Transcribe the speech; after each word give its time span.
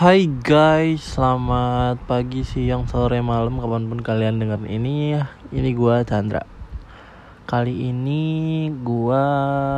Hai 0.00 0.24
guys, 0.24 1.12
selamat 1.12 2.08
pagi, 2.08 2.40
siang, 2.40 2.88
sore, 2.88 3.20
malam, 3.20 3.60
kapan 3.60 3.84
pun 3.84 4.00
kalian 4.00 4.40
dengar 4.40 4.56
ini. 4.64 5.20
Ini 5.52 5.70
gua 5.76 6.00
Chandra. 6.08 6.40
Kali 7.44 7.92
ini 7.92 8.24
gua 8.80 9.20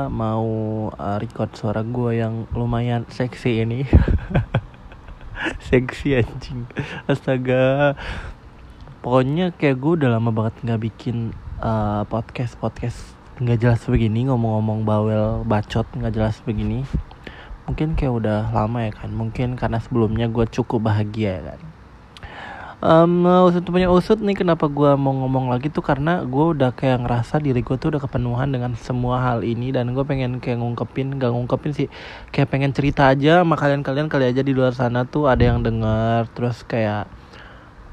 mau 0.07 0.47
uh, 0.95 1.19
record 1.19 1.51
suara 1.59 1.83
gua 1.83 2.15
yang 2.15 2.47
lumayan 2.55 3.03
seksi 3.11 3.67
ini. 3.67 3.83
Seksi 5.75 6.23
anjing. 6.23 6.71
Astaga. 7.11 7.99
Pokoknya 9.03 9.51
kayak 9.51 9.83
gue 9.83 10.07
udah 10.07 10.23
lama 10.23 10.31
banget 10.31 10.55
gak 10.63 10.87
bikin 10.87 11.35
uh, 11.59 12.07
podcast-podcast. 12.07 13.19
Nggak 13.43 13.59
jelas 13.59 13.83
begini 13.91 14.31
Ngomong-ngomong 14.31 14.87
bawel 14.87 15.43
bacot 15.43 15.91
nggak 15.99 16.15
jelas 16.15 16.39
begini 16.47 16.87
mungkin 17.73 17.97
kayak 17.97 18.13
udah 18.13 18.41
lama 18.53 18.85
ya 18.85 18.93
kan. 18.93 19.09
Mungkin 19.09 19.57
karena 19.57 19.81
sebelumnya 19.81 20.29
gue 20.29 20.45
cukup 20.45 20.93
bahagia 20.93 21.41
ya 21.41 21.43
kan. 21.57 21.61
Um, 22.83 23.25
usut 23.49 23.65
punya 23.65 23.89
usut 23.89 24.19
nih 24.21 24.35
kenapa 24.35 24.67
gue 24.67 24.93
mau 24.99 25.15
ngomong 25.15 25.55
lagi 25.55 25.71
tuh 25.71 25.87
karena 25.87 26.27
gue 26.27 26.53
udah 26.53 26.75
kayak 26.75 27.07
ngerasa 27.07 27.39
diri 27.39 27.63
gue 27.63 27.79
tuh 27.79 27.95
udah 27.95 28.03
kepenuhan 28.03 28.51
dengan 28.51 28.75
semua 28.75 29.23
hal 29.23 29.47
ini 29.47 29.71
dan 29.71 29.95
gue 29.95 30.03
pengen 30.03 30.43
kayak 30.43 30.59
ngungkepin 30.61 31.17
gak 31.17 31.33
ngungkepin 31.33 31.73
sih. 31.73 31.89
Kayak 32.29 32.53
pengen 32.53 32.77
cerita 32.77 33.09
aja 33.09 33.41
sama 33.41 33.57
kalian-kalian 33.57 34.13
kali 34.13 34.29
aja 34.29 34.45
di 34.45 34.53
luar 34.53 34.77
sana 34.77 35.09
tuh 35.09 35.33
ada 35.33 35.41
yang 35.49 35.65
denger. 35.65 36.29
Terus 36.37 36.61
kayak 36.69 37.09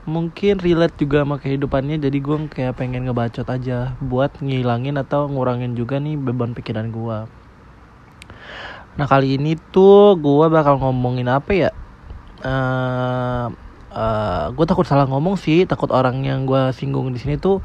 mungkin 0.09 0.59
relate 0.59 0.98
juga 1.00 1.23
sama 1.23 1.40
kehidupannya 1.40 2.02
jadi 2.02 2.18
gue 2.20 2.38
kayak 2.52 2.82
pengen 2.82 3.08
ngebacot 3.08 3.46
aja 3.46 3.94
buat 4.04 4.42
ngilangin 4.44 4.98
atau 4.98 5.30
ngurangin 5.30 5.78
juga 5.78 6.02
nih 6.02 6.18
beban 6.18 6.58
pikiran 6.58 6.90
gue 6.90 7.39
Nah 8.99 9.08
kali 9.08 9.39
ini 9.39 9.55
tuh 9.55 10.20
gue 10.20 10.52
bakal 10.52 10.76
ngomongin 10.76 11.31
apa 11.31 11.52
ya? 11.55 11.71
Uh, 12.44 13.48
uh, 13.95 14.52
gue 14.52 14.66
takut 14.67 14.83
salah 14.83 15.08
ngomong 15.08 15.39
sih, 15.39 15.64
takut 15.64 15.88
orang 15.95 16.19
yang 16.28 16.44
gue 16.44 16.75
singgung 16.75 17.16
di 17.16 17.19
sini 17.23 17.39
tuh 17.39 17.64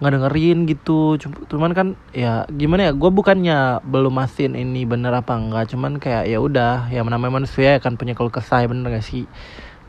nggak 0.00 0.12
dengerin 0.16 0.64
gitu. 0.64 1.20
Cuman 1.52 1.76
kan 1.76 2.00
ya 2.16 2.48
gimana 2.48 2.88
ya? 2.88 2.92
Gue 2.96 3.12
bukannya 3.12 3.84
belum 3.84 4.24
masin 4.24 4.56
ini 4.56 4.88
bener 4.88 5.12
apa 5.12 5.36
enggak, 5.36 5.68
cuman 5.76 6.00
kayak 6.00 6.32
ya 6.32 6.40
udah, 6.40 6.88
ya 6.88 7.04
namanya 7.04 7.44
manusia 7.44 7.76
kan 7.76 8.00
punya 8.00 8.16
keluh 8.16 8.32
kesah 8.32 8.64
bener 8.64 8.88
gak 8.88 9.04
sih? 9.04 9.28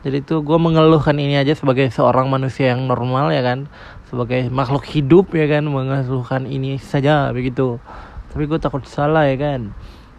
Jadi 0.04 0.20
tuh 0.20 0.44
gue 0.44 0.58
mengeluhkan 0.60 1.16
ini 1.16 1.40
aja 1.40 1.56
sebagai 1.56 1.88
seorang 1.88 2.28
manusia 2.28 2.76
yang 2.76 2.84
normal 2.84 3.32
ya 3.32 3.40
kan, 3.40 3.64
sebagai 4.12 4.52
makhluk 4.52 4.84
hidup 4.92 5.32
ya 5.32 5.48
kan 5.48 5.64
mengeluhkan 5.64 6.44
ini 6.44 6.76
saja 6.76 7.32
begitu. 7.32 7.80
Tapi 8.28 8.44
gue 8.44 8.60
takut 8.60 8.84
salah 8.84 9.24
ya 9.24 9.40
kan 9.40 9.72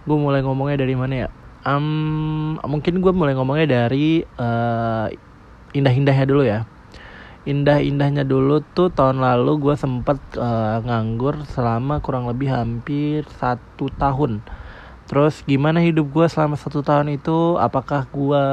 gue 0.04 0.18
mulai 0.18 0.44
ngomongnya 0.44 0.84
dari 0.84 0.96
mana 0.96 1.28
ya? 1.28 1.30
Um, 1.64 2.60
mungkin 2.60 3.00
gue 3.00 3.14
mulai 3.16 3.34
ngomongnya 3.40 3.68
dari 3.88 4.24
uh, 4.36 5.08
indah-indahnya 5.72 6.26
dulu 6.28 6.44
ya. 6.44 6.68
Indah-indahnya 7.44 8.24
dulu 8.24 8.64
tuh 8.76 8.92
tahun 8.92 9.20
lalu 9.20 9.60
gue 9.60 9.76
sempet 9.76 10.20
uh, 10.40 10.80
nganggur 10.84 11.44
selama 11.48 12.00
kurang 12.00 12.28
lebih 12.28 12.52
hampir 12.52 13.28
satu 13.40 13.92
tahun. 13.96 14.44
Terus 15.08 15.44
gimana 15.44 15.84
hidup 15.84 16.08
gue 16.12 16.28
selama 16.32 16.56
satu 16.56 16.80
tahun 16.84 17.16
itu? 17.16 17.60
Apakah 17.60 18.08
gue 18.12 18.46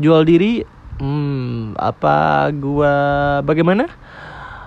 jual 0.00 0.24
diri? 0.24 0.64
Hmm 0.94 1.74
apa 1.74 2.48
gue 2.54 2.94
bagaimana 3.42 3.90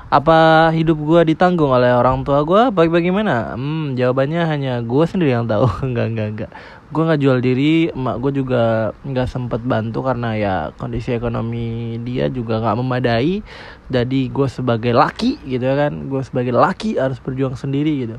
apa 0.07 0.71
hidup 0.71 0.95
gue 1.03 1.35
ditanggung 1.35 1.67
oleh 1.67 1.91
orang 1.91 2.23
tua 2.23 2.47
gue 2.47 2.71
baik 2.71 2.95
bagaimana 2.95 3.59
hmm 3.59 3.99
jawabannya 3.99 4.39
hanya 4.47 4.73
gue 4.79 5.03
sendiri 5.03 5.35
yang 5.35 5.51
tahu. 5.51 5.67
Enggak 5.87 6.15
enggak 6.15 6.27
enggak. 6.31 6.51
Gue 6.87 7.03
nggak 7.03 7.19
jual 7.19 7.37
diri 7.43 7.91
emak 7.91 8.15
gue 8.23 8.31
juga 8.39 8.95
nggak 9.03 9.27
sempet 9.27 9.59
bantu 9.67 10.07
karena 10.07 10.29
ya 10.39 10.55
kondisi 10.79 11.11
ekonomi 11.11 11.99
dia 12.07 12.31
juga 12.31 12.63
nggak 12.63 12.77
memadai. 12.79 13.43
Jadi 13.91 14.31
gue 14.31 14.47
sebagai 14.47 14.95
laki 14.95 15.43
gitu 15.43 15.67
ya 15.67 15.75
kan 15.75 16.07
gue 16.07 16.21
sebagai 16.23 16.55
laki 16.55 16.95
harus 16.95 17.19
berjuang 17.19 17.59
sendiri 17.59 18.07
gitu. 18.07 18.15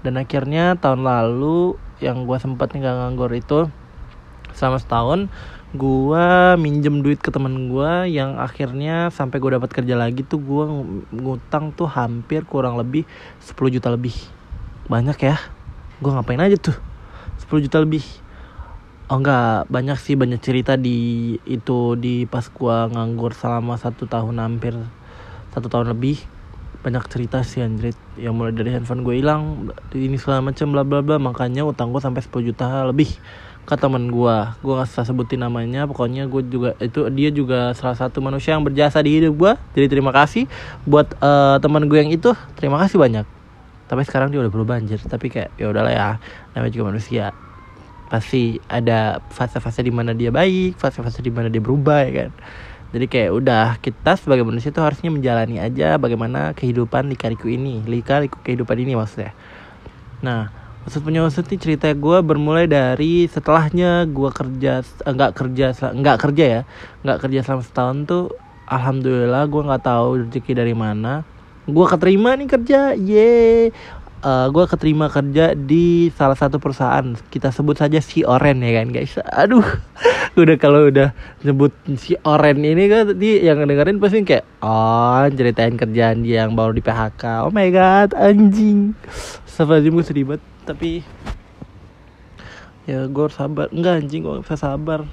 Dan 0.00 0.16
akhirnya 0.16 0.80
tahun 0.80 1.04
lalu 1.04 1.76
yang 2.00 2.24
gue 2.24 2.38
sempat 2.40 2.72
nggak 2.72 2.94
nganggur 3.04 3.28
itu 3.36 3.68
selama 4.56 4.80
setahun 4.80 5.20
gua 5.76 6.56
minjem 6.56 7.04
duit 7.04 7.20
ke 7.20 7.28
temen 7.28 7.68
gua 7.68 8.08
yang 8.08 8.40
akhirnya 8.40 9.12
sampai 9.12 9.36
gua 9.36 9.60
dapat 9.60 9.68
kerja 9.68 10.00
lagi 10.00 10.24
tuh 10.24 10.40
gua 10.40 10.64
ngutang 11.12 11.76
tuh 11.76 11.84
hampir 11.84 12.48
kurang 12.48 12.80
lebih 12.80 13.04
10 13.44 13.68
juta 13.68 13.92
lebih. 13.92 14.16
Banyak 14.88 15.18
ya? 15.20 15.36
Gua 16.00 16.16
ngapain 16.16 16.40
aja 16.40 16.56
tuh? 16.56 16.76
10 17.44 17.68
juta 17.68 17.84
lebih. 17.84 18.00
Oh 19.12 19.20
enggak. 19.20 19.68
Banyak 19.68 20.00
sih 20.00 20.16
banyak 20.16 20.40
cerita 20.40 20.80
di 20.80 21.36
itu 21.44 22.00
di 22.00 22.24
pas 22.24 22.48
gua 22.48 22.88
nganggur 22.88 23.36
selama 23.36 23.76
satu 23.76 24.08
tahun 24.08 24.40
hampir 24.40 24.72
satu 25.52 25.68
tahun 25.68 25.92
lebih. 25.92 26.16
Banyak 26.80 27.04
cerita 27.12 27.44
sih 27.44 27.60
anjrit. 27.60 27.96
Yang 28.16 28.32
mulai 28.32 28.52
dari 28.56 28.72
handphone 28.72 29.04
gue 29.04 29.20
hilang 29.20 29.68
ini 29.92 30.16
segala 30.16 30.40
macam 30.40 30.72
bla 30.72 30.80
bla 30.80 31.04
bla. 31.04 31.20
Makanya 31.20 31.68
utang 31.68 31.92
gue 31.92 32.00
sampai 32.00 32.24
10 32.24 32.48
juta 32.48 32.88
lebih 32.88 33.20
ke 33.68 33.76
teman 33.76 34.08
gue 34.08 34.36
gue 34.64 34.72
gak 34.72 34.88
usah 34.88 35.04
sebutin 35.04 35.44
namanya 35.44 35.84
pokoknya 35.84 36.24
gue 36.24 36.40
juga 36.48 36.72
itu 36.80 37.04
dia 37.12 37.28
juga 37.28 37.76
salah 37.76 38.00
satu 38.00 38.24
manusia 38.24 38.56
yang 38.56 38.64
berjasa 38.64 39.04
di 39.04 39.20
hidup 39.20 39.36
gue 39.36 39.52
jadi 39.76 39.86
terima 39.92 40.08
kasih 40.08 40.48
buat 40.88 41.12
uh, 41.20 41.60
teman 41.60 41.86
gue 41.86 41.98
yang 42.00 42.10
itu. 42.10 42.32
Terima 42.56 42.80
kasih 42.80 42.98
banyak. 42.98 43.26
Tapi 43.88 44.02
sekarang 44.04 44.32
dia 44.32 44.40
udah 44.40 44.52
berubah 44.52 44.80
anjir. 44.80 45.00
Tapi 45.00 45.30
kayak 45.30 45.54
ya 45.54 45.70
udahlah 45.70 45.92
ya. 45.92 46.08
Namanya 46.56 46.72
juga 46.72 46.84
manusia. 46.90 47.30
Pasti 48.08 48.56
ada 48.66 49.20
fase-fase 49.28 49.84
di 49.84 49.92
mana 49.92 50.16
dia 50.16 50.32
baik 50.32 50.80
fase-fase 50.80 51.20
di 51.20 51.28
mana 51.28 51.52
dia 51.52 51.60
berubah 51.60 52.08
ya 52.08 52.26
kan? 52.26 52.30
Jadi 52.88 53.04
kayak 53.04 53.30
udah 53.36 53.66
kita 53.84 54.16
sebagai 54.16 54.48
manusia 54.48 54.72
tuh 54.72 54.80
harusnya 54.80 55.12
menjalani 55.12 55.60
aja 55.60 56.00
bagaimana 56.00 56.56
kehidupan 56.56 57.12
di 57.12 57.16
kariku 57.20 57.52
ini. 57.52 57.84
Lika 57.84 58.24
kehidupan 58.24 58.80
ini 58.80 58.96
maksudnya. 58.96 59.36
Nah 60.24 60.57
Usut 60.88 61.04
punya 61.04 61.20
usut 61.20 61.44
nih 61.44 61.60
cerita 61.60 61.92
gue 61.92 62.18
bermulai 62.24 62.64
dari 62.64 63.28
setelahnya 63.28 64.08
gue 64.08 64.30
kerja 64.32 64.80
enggak 65.04 65.30
eh, 65.30 65.36
kerja 65.36 65.66
enggak 65.92 66.16
kerja 66.16 66.44
ya 66.48 66.62
enggak 67.04 67.18
kerja 67.28 67.38
selama 67.44 67.60
setahun 67.60 67.96
tuh 68.08 68.24
alhamdulillah 68.64 69.44
gue 69.52 69.62
nggak 69.68 69.84
tahu 69.84 70.24
rezeki 70.24 70.52
dari 70.56 70.72
mana. 70.72 71.28
Gue 71.68 71.84
keterima 71.84 72.32
nih 72.40 72.48
kerja 72.48 72.96
ye 72.96 73.68
uh, 74.24 74.46
gue 74.48 74.64
keterima 74.64 75.12
kerja 75.12 75.52
di 75.52 76.08
salah 76.16 76.40
satu 76.40 76.56
perusahaan 76.56 77.04
kita 77.28 77.52
sebut 77.52 77.76
saja 77.76 78.00
si 78.00 78.24
Oren 78.24 78.64
ya 78.64 78.80
kan 78.80 78.88
guys. 78.88 79.20
Aduh 79.28 79.68
udah 80.40 80.56
kalau 80.56 80.88
udah 80.88 81.12
sebut 81.44 81.76
si 82.00 82.16
Oren 82.24 82.64
ini 82.64 82.88
kan 82.88 83.12
tadi 83.12 83.44
yang 83.44 83.60
dengerin 83.60 84.00
pasti 84.00 84.24
kayak 84.24 84.48
oh 84.64 85.28
ceritain 85.36 85.76
kerjaan 85.76 86.24
dia 86.24 86.48
yang 86.48 86.56
baru 86.56 86.72
di 86.72 86.80
PHK 86.80 87.44
oh 87.44 87.52
my 87.52 87.68
god 87.68 88.16
anjing. 88.16 88.96
Sampai 89.44 89.84
gue 89.84 90.00
sedih 90.00 90.24
banget 90.24 90.57
tapi 90.68 91.00
ya 92.84 93.08
gue 93.08 93.22
harus 93.24 93.36
sabar. 93.36 93.72
Enggak 93.72 94.04
anjing 94.04 94.20
gue 94.20 94.44
bisa 94.44 94.60
sabar. 94.60 95.08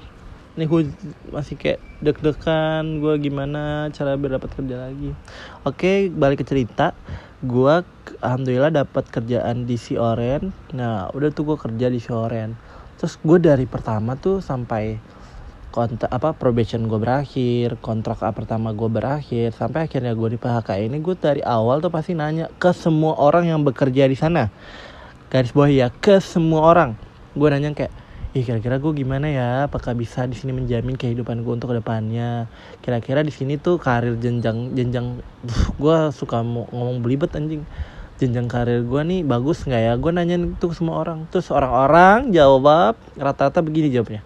Nih 0.56 0.68
gue 0.68 0.88
masih 1.32 1.56
kayak 1.56 1.80
deg-degan 2.00 3.00
gue 3.00 3.14
gimana 3.20 3.88
cara 3.92 4.16
biar 4.20 4.36
dapat 4.36 4.52
kerja 4.52 4.76
lagi. 4.88 5.16
Oke 5.64 6.12
balik 6.12 6.44
ke 6.44 6.46
cerita. 6.48 6.92
Gue 7.40 7.84
alhamdulillah 8.20 8.72
dapat 8.72 9.08
kerjaan 9.08 9.64
di 9.64 9.80
si 9.80 9.96
Oren. 9.96 10.52
Nah 10.76 11.08
udah 11.12 11.28
tuh 11.32 11.52
gue 11.52 11.56
kerja 11.56 11.88
di 11.88 12.00
si 12.00 12.12
Oren. 12.12 12.56
Terus 12.96 13.20
gue 13.20 13.38
dari 13.40 13.68
pertama 13.68 14.16
tuh 14.16 14.40
sampai 14.40 15.16
kontrak 15.76 16.08
apa 16.08 16.32
probation 16.32 16.88
gue 16.88 16.96
berakhir 16.96 17.76
kontrak 17.84 18.24
pertama 18.32 18.72
gue 18.72 18.88
berakhir 18.88 19.52
sampai 19.52 19.84
akhirnya 19.84 20.16
gue 20.16 20.32
di 20.32 20.38
PHK 20.40 20.88
ini 20.88 21.04
gue 21.04 21.12
dari 21.20 21.44
awal 21.44 21.84
tuh 21.84 21.92
pasti 21.92 22.16
nanya 22.16 22.48
ke 22.56 22.72
semua 22.72 23.12
orang 23.20 23.52
yang 23.52 23.60
bekerja 23.60 24.08
di 24.08 24.16
sana 24.16 24.48
garis 25.36 25.52
bawah 25.52 25.68
ya 25.68 25.92
ke 25.92 26.16
semua 26.24 26.64
orang. 26.64 26.96
Gue 27.36 27.52
nanya 27.52 27.76
kayak 27.76 27.92
ih 28.32 28.40
kira-kira 28.40 28.80
gue 28.80 28.92
gimana 28.96 29.28
ya? 29.28 29.50
Apakah 29.68 29.92
bisa 29.92 30.24
di 30.24 30.32
sini 30.32 30.56
menjamin 30.56 30.96
kehidupan 30.96 31.44
gue 31.44 31.52
untuk 31.52 31.76
ke 31.76 31.76
depannya? 31.76 32.48
Kira-kira 32.80 33.20
di 33.20 33.28
sini 33.28 33.60
tuh 33.60 33.76
karir 33.76 34.16
jenjang 34.16 34.72
jenjang 34.72 35.20
gue 35.76 35.96
suka 36.16 36.40
ngomong 36.40 37.04
belibet 37.04 37.36
anjing. 37.36 37.68
Jenjang 38.16 38.48
karir 38.48 38.80
gue 38.80 39.02
nih 39.04 39.20
bagus 39.28 39.68
nggak 39.68 39.82
ya? 39.84 39.92
Gue 40.00 40.08
nanya 40.16 40.40
tuh 40.56 40.72
semua 40.72 41.04
orang. 41.04 41.28
Terus 41.28 41.52
orang-orang 41.52 42.32
jawab 42.32 42.96
rata-rata 43.20 43.60
begini 43.60 43.92
jawabnya 43.92 44.24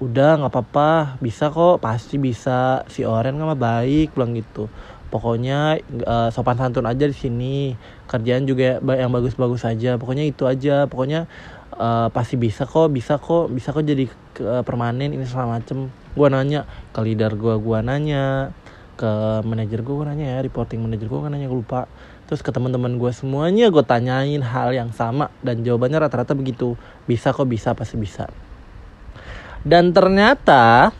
udah 0.00 0.40
nggak 0.40 0.52
apa-apa. 0.56 1.20
Bisa 1.20 1.52
kok. 1.52 1.84
Pasti 1.84 2.16
bisa. 2.16 2.80
Si 2.88 3.04
Oren 3.04 3.36
nggak 3.36 3.60
baik 3.60 4.08
bilang 4.16 4.32
gitu 4.32 4.72
pokoknya 5.10 5.82
uh, 6.06 6.30
sopan 6.30 6.56
santun 6.56 6.86
aja 6.86 7.04
di 7.04 7.14
sini. 7.14 7.74
Kerjaan 8.06 8.46
juga 8.46 8.78
yang 8.80 9.10
bagus-bagus 9.10 9.66
aja. 9.66 9.98
Pokoknya 9.98 10.24
itu 10.24 10.46
aja. 10.46 10.86
Pokoknya 10.86 11.26
uh, 11.74 12.08
pasti 12.14 12.38
bisa 12.38 12.64
kok 12.64 12.88
bisa 12.94 13.18
kok 13.18 13.50
bisa 13.50 13.74
kok 13.74 13.82
jadi 13.82 14.06
uh, 14.46 14.62
permanen 14.62 15.12
ini 15.12 15.26
segala 15.26 15.58
macem. 15.58 15.90
Gue 16.14 16.28
nanya 16.30 16.64
ke 16.94 17.02
leader 17.02 17.34
gue 17.34 17.54
gue 17.58 17.78
nanya. 17.82 18.54
Ke 18.94 19.42
manajer 19.42 19.82
gue 19.82 19.94
gue 19.94 20.06
nanya 20.06 20.26
ya. 20.34 20.38
Reporting 20.46 20.80
manajer 20.80 21.10
gue 21.10 21.18
gue 21.18 21.30
nanya 21.30 21.50
gue 21.50 21.60
lupa. 21.60 21.90
Terus 22.30 22.46
ke 22.46 22.54
teman-teman 22.54 22.94
gue 22.94 23.10
semuanya 23.10 23.68
gue 23.68 23.82
tanyain 23.82 24.40
hal 24.40 24.70
yang 24.70 24.94
sama. 24.94 25.34
Dan 25.42 25.66
jawabannya 25.66 26.06
rata-rata 26.06 26.32
begitu. 26.38 26.78
Bisa 27.04 27.34
kok 27.34 27.50
bisa 27.50 27.74
pasti 27.74 27.98
bisa. 27.98 28.30
Dan 29.60 29.92
ternyata 29.92 30.94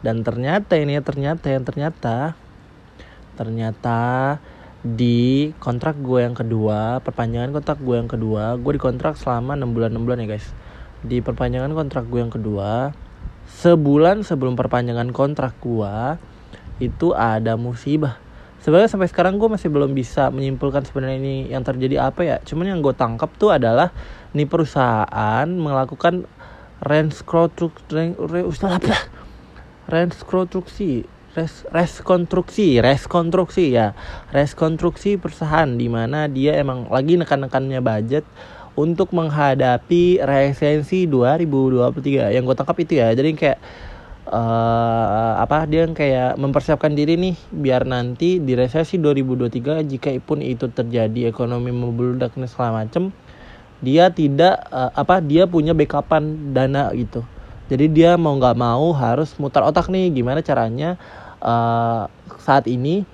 dan 0.00 0.24
ternyata 0.24 0.80
ini 0.80 0.96
ternyata 1.04 1.52
yang 1.52 1.64
ternyata 1.64 2.32
ternyata 3.40 4.36
di 4.84 5.48
kontrak 5.56 5.96
gue 6.04 6.20
yang 6.20 6.36
kedua 6.36 7.00
perpanjangan 7.00 7.56
kontrak 7.56 7.80
gue 7.80 7.96
yang 7.96 8.08
kedua 8.08 8.60
gue 8.60 8.72
dikontrak 8.76 9.16
selama 9.16 9.56
6 9.56 9.72
bulan 9.72 9.96
6 9.96 10.04
bulan 10.04 10.18
ya 10.20 10.28
guys. 10.36 10.52
Di 11.00 11.24
perpanjangan 11.24 11.72
kontrak 11.72 12.04
gue 12.12 12.20
yang 12.20 12.28
kedua 12.28 12.92
sebulan 13.48 14.20
sebelum 14.28 14.60
perpanjangan 14.60 15.08
kontrak 15.16 15.56
gue 15.64 16.20
itu 16.84 17.16
ada 17.16 17.56
musibah. 17.56 18.20
Sebenarnya 18.60 18.92
sampai 18.92 19.08
sekarang 19.08 19.40
gue 19.40 19.48
masih 19.48 19.72
belum 19.72 19.96
bisa 19.96 20.28
menyimpulkan 20.28 20.84
sebenarnya 20.84 21.16
ini 21.16 21.36
yang 21.48 21.64
terjadi 21.64 22.12
apa 22.12 22.20
ya. 22.20 22.36
Cuman 22.44 22.68
yang 22.68 22.84
gue 22.84 22.92
tangkap 22.92 23.32
tuh 23.40 23.56
adalah 23.56 23.88
ini 24.36 24.44
perusahaan 24.44 25.48
melakukan 25.48 26.28
rekonstruksi 26.84 28.12
rekonstruksi 29.88 31.04
res 31.34 31.66
reskonstruksi 31.70 32.82
reskonstruksi 32.82 33.74
ya. 33.74 33.94
Reskonstruksi 34.34 35.18
perusahaan 35.18 35.68
di 35.68 35.86
mana 35.86 36.26
dia 36.26 36.58
emang 36.58 36.90
lagi 36.90 37.14
nekan-nekannya 37.18 37.80
budget 37.82 38.24
untuk 38.78 39.10
menghadapi 39.12 40.22
resensi 40.22 41.04
2023 41.10 42.32
yang 42.32 42.42
gue 42.46 42.56
tangkap 42.56 42.76
itu 42.78 43.02
ya 43.02 43.12
jadi 43.12 43.30
kayak 43.34 43.58
uh, 44.30 45.32
apa 45.42 45.66
dia 45.66 45.84
kayak 45.90 46.38
mempersiapkan 46.38 46.94
diri 46.94 47.18
nih 47.18 47.36
biar 47.50 47.84
nanti 47.84 48.38
di 48.38 48.54
resesi 48.54 48.96
2023 48.96 49.84
jika 49.84 50.10
pun 50.22 50.40
itu 50.40 50.70
terjadi 50.70 51.28
ekonomi 51.28 51.74
membludak 51.74 52.32
dan 52.38 52.46
segala 52.46 52.84
macem 52.86 53.10
dia 53.82 54.08
tidak 54.12 54.64
uh, 54.70 54.92
apa 54.94 55.18
dia 55.20 55.44
punya 55.50 55.74
backupan 55.74 56.54
dana 56.54 56.94
gitu 56.94 57.26
jadi 57.70 57.86
dia 57.86 58.10
mau 58.18 58.34
nggak 58.34 58.58
mau 58.58 58.90
harus 58.90 59.30
mutar 59.38 59.62
otak 59.62 59.86
nih 59.86 60.10
gimana 60.10 60.42
caranya 60.42 60.98
uh, 61.38 62.10
saat 62.42 62.66
ini 62.66 63.06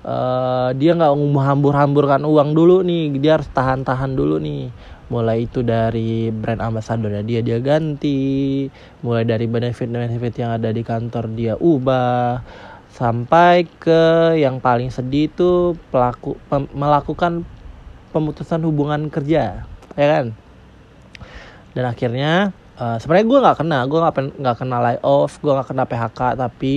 uh, 0.00 0.72
dia 0.72 0.96
nggak 0.96 1.12
menghambur-hamburkan 1.12 2.24
uang 2.24 2.56
dulu 2.56 2.80
nih 2.80 3.12
dia 3.20 3.36
harus 3.36 3.48
tahan-tahan 3.52 4.16
dulu 4.16 4.40
nih. 4.40 4.72
Mulai 5.12 5.44
itu 5.44 5.60
dari 5.60 6.32
brand 6.32 6.64
ambassador 6.64 7.12
dia 7.20 7.44
dia 7.44 7.60
ganti 7.60 8.64
mulai 9.04 9.28
dari 9.28 9.44
benefit-benefit 9.44 10.40
yang 10.40 10.56
ada 10.56 10.72
di 10.72 10.80
kantor 10.80 11.28
dia 11.36 11.52
ubah 11.60 12.40
sampai 12.88 13.68
ke 13.76 14.32
yang 14.40 14.56
paling 14.56 14.88
sedih 14.88 15.28
itu 15.28 15.76
pelaku 15.92 16.40
pem, 16.48 16.64
melakukan 16.72 17.44
pemutusan 18.16 18.64
hubungan 18.64 19.12
kerja 19.12 19.68
ya 20.00 20.06
kan? 20.16 20.32
Dan 21.76 21.84
akhirnya 21.84 22.56
uh, 22.78 22.96
sebenarnya 23.00 23.26
gue 23.26 23.38
nggak 23.44 23.58
kena 23.60 23.78
gue 23.88 23.98
nggak 23.98 24.14
nggak 24.40 24.56
kena 24.60 24.76
layoff 24.80 25.32
gue 25.42 25.52
nggak 25.52 25.68
kena 25.68 25.84
PHK 25.88 26.20
tapi 26.38 26.76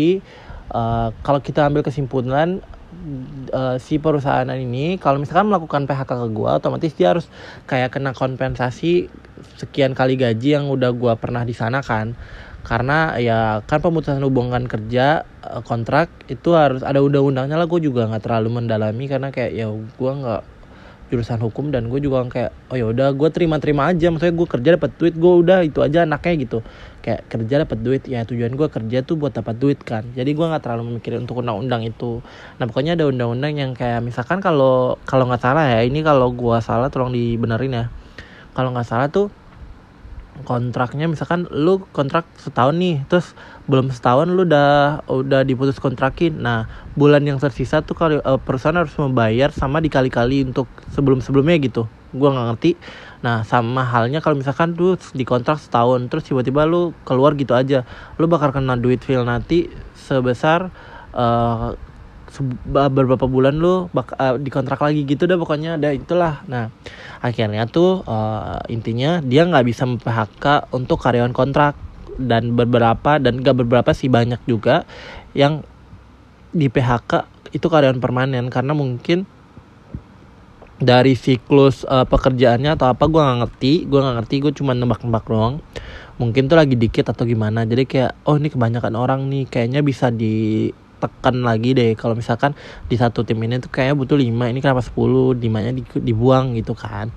uh, 0.74 1.13
kalau 1.21 1.39
kita 1.39 1.68
ambil 1.68 1.86
kesimpulan 1.86 2.63
uh, 3.53 3.75
si 3.77 4.00
perusahaan 4.00 4.47
ini 4.50 4.97
kalau 4.97 5.19
misalkan 5.21 5.51
melakukan 5.51 5.86
PHK 5.86 6.09
ke 6.09 6.27
gue 6.31 6.50
otomatis 6.50 6.92
dia 6.95 7.13
harus 7.15 7.27
kayak 7.69 7.95
kena 7.95 8.15
kompensasi 8.15 9.12
sekian 9.59 9.94
kali 9.94 10.15
gaji 10.15 10.56
yang 10.57 10.71
udah 10.71 10.92
gue 10.95 11.13
pernah 11.19 11.44
di 11.44 11.56
sana 11.56 11.83
kan. 11.83 12.15
Karena 12.65 13.13
ya 13.21 13.62
kan 13.69 13.77
pemutusan 13.77 14.25
hubungan 14.25 14.65
kerja 14.65 15.21
kontrak 15.69 16.09
itu 16.25 16.57
harus 16.57 16.81
ada 16.81 16.97
undang-undangnya 16.97 17.62
lah 17.62 17.69
gue 17.69 17.77
juga 17.77 18.09
nggak 18.09 18.25
terlalu 18.25 18.57
mendalami 18.57 19.06
karena 19.06 19.30
kayak 19.30 19.53
ya 19.53 19.69
gue 19.69 20.12
nggak 20.25 20.42
jurusan 21.06 21.38
hukum 21.38 21.69
dan 21.69 21.86
gue 21.86 22.02
juga 22.02 22.25
kayak 22.25 22.52
oh 22.74 22.75
ya 22.75 22.90
udah 22.90 23.13
gue 23.13 23.30
terima-terima 23.30 23.94
aja. 23.94 24.10
Maksudnya 24.10 24.34
gue 24.34 24.48
kerja 24.50 24.69
dapat 24.75 24.92
duit 24.98 25.16
gue 25.16 25.34
udah 25.46 25.60
itu 25.62 25.80
aja 25.86 26.04
anaknya 26.04 26.34
gitu. 26.42 26.60
Kayak 27.06 27.22
kerja 27.30 27.56
dapat 27.62 27.78
duit 27.86 28.04
ya 28.10 28.25
tujuan 28.25 28.54
gue 28.57 28.68
kerja 28.68 28.98
tuh 29.06 29.16
buat 29.22 29.34
dapat 29.38 29.56
duit 29.62 29.80
kan. 29.86 30.10
Jadi 30.18 30.34
gue 30.34 30.46
nggak 30.46 30.63
terlalu 30.66 30.98
memikirin 30.98 31.24
untuk 31.30 31.46
undang-undang 31.46 31.86
itu. 31.86 32.25
Nah 32.57 32.66
pokoknya 32.66 32.98
ada 32.98 33.06
undang-undang 33.06 33.54
yang 33.56 33.72
kayak 33.78 34.02
misalkan 34.02 34.42
kalau 34.42 34.98
kalau 35.06 35.30
nggak 35.30 35.42
salah 35.46 35.69
ya 35.69 35.86
ini 35.86 36.02
kalau 36.02 36.34
gue 36.34 36.57
salah 36.66 36.90
tolong 36.90 37.13
dibenerin 37.13 37.74
ya. 37.74 37.86
Kalau 38.57 38.74
nggak 38.74 38.88
salah 38.88 39.07
tuh 39.13 39.30
kontraknya 40.43 41.07
misalkan 41.07 41.47
lu 41.47 41.87
kontrak 41.95 42.27
setahun 42.35 42.75
nih 42.75 43.07
terus 43.07 43.31
belum 43.71 43.87
setahun 43.87 44.27
lu 44.27 44.43
udah 44.43 45.07
udah 45.07 45.41
diputus 45.47 45.79
kontrakin. 45.79 46.43
Nah 46.43 46.67
bulan 46.99 47.23
yang 47.23 47.39
tersisa 47.39 47.79
tuh 47.79 47.95
kalau 47.95 48.19
uh, 48.19 48.35
perusahaan 48.35 48.75
harus 48.75 48.91
membayar 48.99 49.55
sama 49.55 49.79
dikali-kali 49.79 50.43
untuk 50.43 50.67
sebelum 50.91 51.23
sebelumnya 51.23 51.55
gitu. 51.63 51.87
Gua 52.11 52.35
nggak 52.35 52.47
ngerti. 52.51 52.71
Nah 53.23 53.47
sama 53.47 53.87
halnya 53.87 54.19
kalau 54.19 54.35
misalkan 54.35 54.75
tuh 54.75 54.99
dikontrak 55.15 55.55
setahun 55.55 56.11
terus 56.11 56.27
tiba-tiba 56.27 56.67
lu 56.67 56.91
keluar 57.07 57.39
gitu 57.39 57.55
aja. 57.55 57.87
Lu 58.19 58.27
bakal 58.27 58.51
kena 58.51 58.75
duit 58.75 58.99
feel 58.99 59.23
nanti 59.23 59.71
sebesar 59.95 60.67
uh, 61.15 61.73
beberapa 62.65 63.29
bulan 63.29 63.55
lu 63.55 63.87
bak 63.93 64.17
uh, 64.17 64.35
dikontrak 64.41 64.81
lagi 64.81 65.05
gitu 65.07 65.29
dah 65.29 65.37
pokoknya. 65.39 65.77
Ada 65.79 65.95
itulah. 65.95 66.41
Nah 66.49 66.73
akhirnya 67.21 67.69
tuh 67.69 68.03
uh, 68.03 68.59
intinya 68.67 69.23
dia 69.23 69.47
nggak 69.47 69.65
bisa 69.65 69.87
phk 69.87 70.71
untuk 70.75 70.99
karyawan 70.99 71.31
kontrak 71.31 71.77
dan 72.15 72.55
beberapa 72.55 73.19
dan 73.19 73.43
gak 73.43 73.59
beberapa 73.59 73.91
sih 73.91 74.07
banyak 74.07 74.39
juga 74.47 74.87
yang 75.35 75.67
di 76.55 76.71
PHK 76.71 77.27
itu 77.51 77.67
karyawan 77.67 77.99
permanen. 77.99 78.47
Karena 78.47 78.71
mungkin 78.71 79.27
dari 80.79 81.15
siklus 81.15 81.87
uh, 81.87 82.03
pekerjaannya 82.07 82.75
atau 82.79 82.91
apa 82.91 83.03
gue 83.07 83.19
nggak 83.19 83.39
ngerti. 83.43 83.73
Gue 83.87 83.99
nggak 83.99 84.15
ngerti 84.23 84.35
gue 84.43 84.51
cuma 84.55 84.71
nembak-nembak 84.71 85.27
doang. 85.27 85.59
Mungkin 86.15 86.47
tuh 86.47 86.55
lagi 86.55 86.79
dikit 86.79 87.11
atau 87.11 87.27
gimana. 87.27 87.67
Jadi 87.67 87.83
kayak 87.83 88.23
oh 88.23 88.39
ini 88.39 88.47
kebanyakan 88.47 88.95
orang 88.95 89.27
nih. 89.27 89.51
Kayaknya 89.51 89.83
bisa 89.83 90.07
ditekan 91.07 91.42
lagi 91.46 91.78
deh. 91.78 91.94
Kalau 91.98 92.13
misalkan 92.18 92.54
di 92.90 92.96
satu 92.98 93.24
tim 93.24 93.40
ini 93.42 93.62
tuh 93.62 93.69
kayaknya 93.72 93.96
butuh 93.96 94.18
5 94.18 94.52
ini 94.52 94.60
kenapa 94.60 94.81
10 94.81 95.38
dimanya 95.38 95.72
di, 95.72 95.81
dibuang 95.84 96.57
gitu 96.57 96.74
kan. 96.74 97.10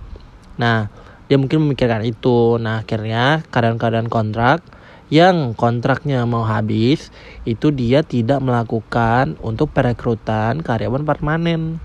Nah 0.61 0.91
dia 1.29 1.37
mungkin 1.37 1.69
memikirkan 1.69 2.05
itu. 2.05 2.57
Nah 2.57 2.83
akhirnya 2.83 3.45
keadaan-keadaan 3.53 4.09
kontrak 4.09 4.65
yang 5.09 5.57
kontraknya 5.57 6.29
mau 6.29 6.45
habis 6.45 7.09
itu 7.49 7.73
dia 7.73 8.05
tidak 8.05 8.45
melakukan 8.45 9.41
untuk 9.41 9.73
perekrutan 9.73 10.61
karyawan 10.61 11.05
permanen. 11.05 11.81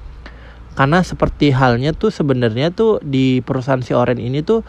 Karena 0.73 1.05
seperti 1.05 1.53
halnya 1.53 1.93
tuh 1.93 2.09
sebenarnya 2.09 2.73
tuh 2.73 2.99
di 2.99 3.39
perusahaan 3.45 3.79
si 3.79 3.93
Oren 3.93 4.19
ini 4.19 4.43
tuh 4.43 4.65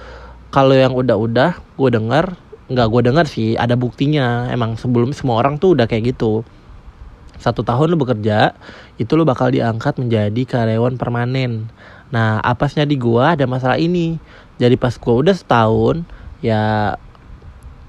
kalau 0.53 0.77
yang 0.77 0.95
udah-udah 0.95 1.59
gue 1.75 1.91
dengar 1.91 2.39
nggak 2.65 2.89
gue 2.89 3.03
dengar 3.11 3.27
sih 3.27 3.59
ada 3.59 3.75
buktinya. 3.75 4.47
Emang 4.53 4.79
sebelum 4.79 5.11
semua 5.11 5.43
orang 5.43 5.59
tuh 5.59 5.75
udah 5.75 5.91
kayak 5.91 6.15
gitu 6.15 6.47
satu 7.39 7.67
tahun 7.67 7.95
lu 7.95 7.99
bekerja 8.01 8.55
itu 8.97 9.13
lu 9.15 9.27
bakal 9.27 9.51
diangkat 9.51 9.99
menjadi 9.99 10.43
karyawan 10.45 10.99
permanen. 10.99 11.71
Nah 12.15 12.39
apasnya 12.41 12.87
di 12.87 12.99
gua 12.99 13.35
ada 13.35 13.45
masalah 13.49 13.79
ini. 13.79 14.19
Jadi 14.61 14.79
pas 14.79 14.95
gua 14.99 15.21
udah 15.21 15.35
setahun 15.35 16.07
ya 16.45 16.95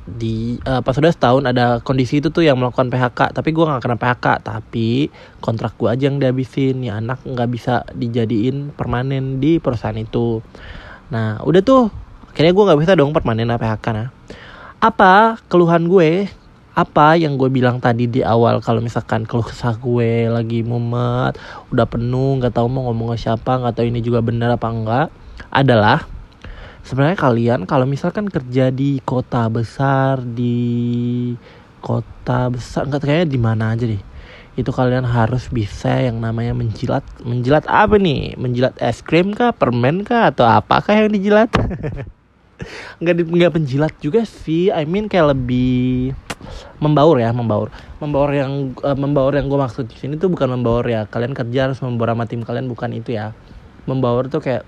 di 0.05 0.61
uh, 0.69 0.85
pas 0.85 0.93
udah 0.93 1.09
setahun 1.09 1.49
ada 1.49 1.81
kondisi 1.81 2.21
itu 2.21 2.29
tuh 2.29 2.45
yang 2.45 2.61
melakukan 2.61 2.93
PHK 2.93 3.33
tapi 3.33 3.49
gue 3.49 3.65
nggak 3.65 3.81
kena 3.81 3.97
PHK 3.97 4.25
tapi 4.45 5.09
kontrak 5.41 5.73
gue 5.81 5.89
aja 5.89 6.13
yang 6.13 6.21
dihabisin. 6.21 6.85
Ya 6.85 7.01
anak 7.01 7.25
nggak 7.25 7.49
bisa 7.49 7.85
dijadiin 7.93 8.73
permanen 8.73 9.41
di 9.41 9.57
perusahaan 9.57 9.97
itu. 9.97 10.45
Nah 11.09 11.41
udah 11.41 11.61
tuh 11.65 12.05
akhirnya 12.35 12.51
gue 12.51 12.67
nggak 12.67 12.79
bisa 12.83 12.99
dong 12.99 13.15
permanen 13.15 13.47
PHK 13.47 13.85
nah 13.95 14.11
apa 14.83 15.39
keluhan 15.47 15.87
gue 15.87 16.27
apa 16.75 17.15
yang 17.15 17.39
gue 17.39 17.47
bilang 17.47 17.79
tadi 17.79 18.03
di 18.03 18.19
awal 18.19 18.59
kalau 18.59 18.83
misalkan 18.83 19.23
keluh 19.23 19.47
kesah 19.47 19.79
gue 19.79 20.27
lagi 20.27 20.59
mumet 20.59 21.39
udah 21.71 21.87
penuh 21.87 22.35
nggak 22.43 22.51
tahu 22.51 22.67
mau 22.67 22.91
ngomong 22.91 23.15
ke 23.15 23.23
siapa 23.23 23.63
nggak 23.63 23.79
tahu 23.79 23.87
ini 23.87 24.03
juga 24.03 24.19
benar 24.19 24.59
apa 24.59 24.67
enggak 24.67 25.07
adalah 25.55 26.03
sebenarnya 26.83 27.15
kalian 27.15 27.59
kalau 27.63 27.87
misalkan 27.87 28.27
kerja 28.27 28.75
di 28.75 28.99
kota 29.07 29.47
besar 29.47 30.19
di 30.19 31.31
kota 31.79 32.51
besar 32.51 32.91
nggak 32.91 33.07
kayaknya 33.07 33.27
di 33.31 33.39
mana 33.39 33.71
aja 33.71 33.87
deh 33.87 34.03
itu 34.55 34.71
kalian 34.71 35.07
harus 35.07 35.47
bisa 35.51 35.99
yang 35.99 36.19
namanya 36.23 36.55
menjilat 36.55 37.03
menjilat 37.27 37.67
apa 37.67 37.99
nih? 37.99 38.39
Menjilat 38.39 38.79
es 38.79 39.03
krim 39.03 39.35
kah 39.35 39.51
permen 39.51 40.07
kah 40.07 40.31
atau 40.31 40.47
apakah 40.47 40.95
yang 40.95 41.11
dijilat? 41.11 41.51
Nggak 43.03 43.27
nggak 43.27 43.51
penjilat 43.51 43.93
juga 43.99 44.23
sih 44.23 44.71
I 44.71 44.87
mean 44.87 45.11
kayak 45.11 45.35
lebih 45.35 46.15
membaur 46.79 47.17
ya 47.19 47.29
membaur. 47.31 47.69
Membaur 47.99 48.29
yang 48.31 48.73
uh, 48.81 48.97
membaur 48.97 49.33
yang 49.35 49.47
gue 49.47 49.59
maksud 49.59 49.89
di 49.89 49.97
sini 49.97 50.15
tuh 50.15 50.31
bukan 50.31 50.51
membaur 50.51 50.85
ya. 50.85 51.05
Kalian 51.09 51.33
kerja 51.33 51.69
harus 51.69 51.79
membaur 51.83 52.11
sama 52.11 52.25
tim 52.25 52.41
kalian 52.41 52.67
bukan 52.71 52.91
itu 52.95 53.15
ya. 53.15 53.35
Membaur 53.85 54.27
tuh 54.31 54.41
kayak 54.41 54.63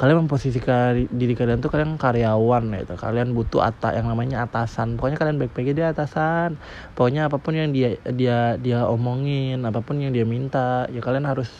kalian 0.00 0.26
memposisikan 0.26 1.06
diri 1.14 1.38
kalian 1.38 1.62
tuh 1.62 1.70
kalian 1.70 1.94
karyawan 1.94 2.74
gitu. 2.74 2.94
Kalian 2.98 3.34
butuh 3.36 3.62
ata 3.62 3.94
yang 3.94 4.10
namanya 4.10 4.42
atasan. 4.46 4.98
Pokoknya 4.98 5.18
kalian 5.20 5.36
baik-baik 5.38 5.78
dia 5.78 5.94
atasan. 5.94 6.58
Pokoknya 6.98 7.30
apa 7.30 7.38
pun 7.38 7.54
yang 7.54 7.70
dia 7.70 7.96
dia 8.10 8.58
dia 8.58 8.84
omongin 8.90 9.62
apa 9.62 9.78
pun 9.78 10.02
yang 10.02 10.10
dia 10.10 10.26
minta 10.26 10.90
ya 10.90 10.98
kalian 10.98 11.28
harus 11.28 11.50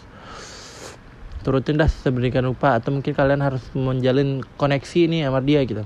turutin 1.43 1.75
dah 1.75 1.91
seberikan 1.91 2.47
rupa 2.47 2.79
atau 2.79 2.95
mungkin 2.95 3.13
kalian 3.13 3.43
harus 3.43 3.63
menjalin 3.75 4.47
koneksi 4.57 5.11
nih 5.11 5.21
sama 5.27 5.43
dia 5.43 5.61
gitu 5.67 5.83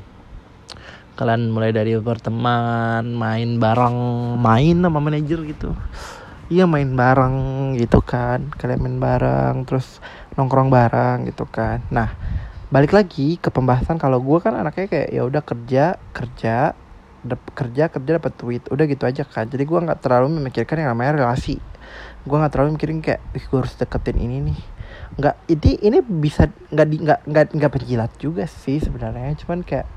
kalian 1.17 1.49
mulai 1.49 1.73
dari 1.73 1.97
berteman 1.97 3.09
main 3.17 3.57
bareng. 3.57 3.97
Main 4.37 4.85
sama 4.85 5.01
manajer 5.01 5.41
gitu. 5.49 5.73
Iya 6.53 6.69
main 6.69 6.93
bareng 6.93 7.35
gitu 7.81 8.05
kan. 8.05 8.53
Kalian 8.55 8.85
main 8.85 8.99
bareng 9.01 9.65
terus 9.65 9.99
nongkrong 10.37 10.69
bareng 10.69 11.27
gitu 11.27 11.49
kan. 11.49 11.81
Nah 11.89 12.13
balik 12.69 12.93
lagi 12.93 13.41
ke 13.41 13.49
pembahasan. 13.49 13.97
Kalau 13.97 14.21
gue 14.21 14.39
kan 14.45 14.55
anaknya 14.55 14.87
kayak 14.87 15.09
ya 15.11 15.23
udah 15.25 15.43
kerja 15.43 15.85
kerja 16.13 16.77
kerja 17.57 17.85
kerja 17.91 18.11
dapat 18.21 18.33
duit. 18.37 18.63
Udah 18.69 18.85
gitu 18.85 19.09
aja 19.09 19.25
kan. 19.25 19.49
Jadi 19.49 19.65
gue 19.65 19.79
nggak 19.81 20.05
terlalu 20.05 20.37
memikirkan 20.37 20.85
yang 20.85 20.93
namanya 20.93 21.25
relasi. 21.25 21.57
Gue 22.29 22.37
nggak 22.37 22.53
terlalu 22.53 22.77
mikirin 22.77 23.01
kayak 23.01 23.25
gue 23.33 23.59
harus 23.59 23.75
deketin 23.75 24.21
ini 24.21 24.53
nih. 24.53 24.61
Nggak 25.17 25.35
ini 25.49 25.71
ini 25.81 25.99
bisa 26.05 26.47
nggak 26.47 26.87
di 26.87 26.97
nggak 27.01 27.21
nggak 27.25 27.45
nggak 27.57 27.73
penjilat 27.73 28.13
juga 28.21 28.45
sih 28.45 28.79
sebenarnya. 28.79 29.33
Cuman 29.41 29.65
kayak 29.65 29.96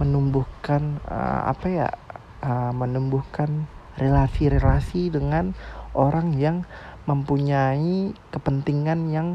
menumbuhkan 0.00 0.98
uh, 1.06 1.50
apa 1.50 1.66
ya 1.70 1.88
uh, 2.42 2.72
menumbuhkan 2.74 3.70
relasi-relasi 3.96 5.12
dengan 5.12 5.52
orang 5.92 6.34
yang 6.36 6.64
mempunyai 7.04 8.14
kepentingan 8.30 9.10
yang 9.10 9.28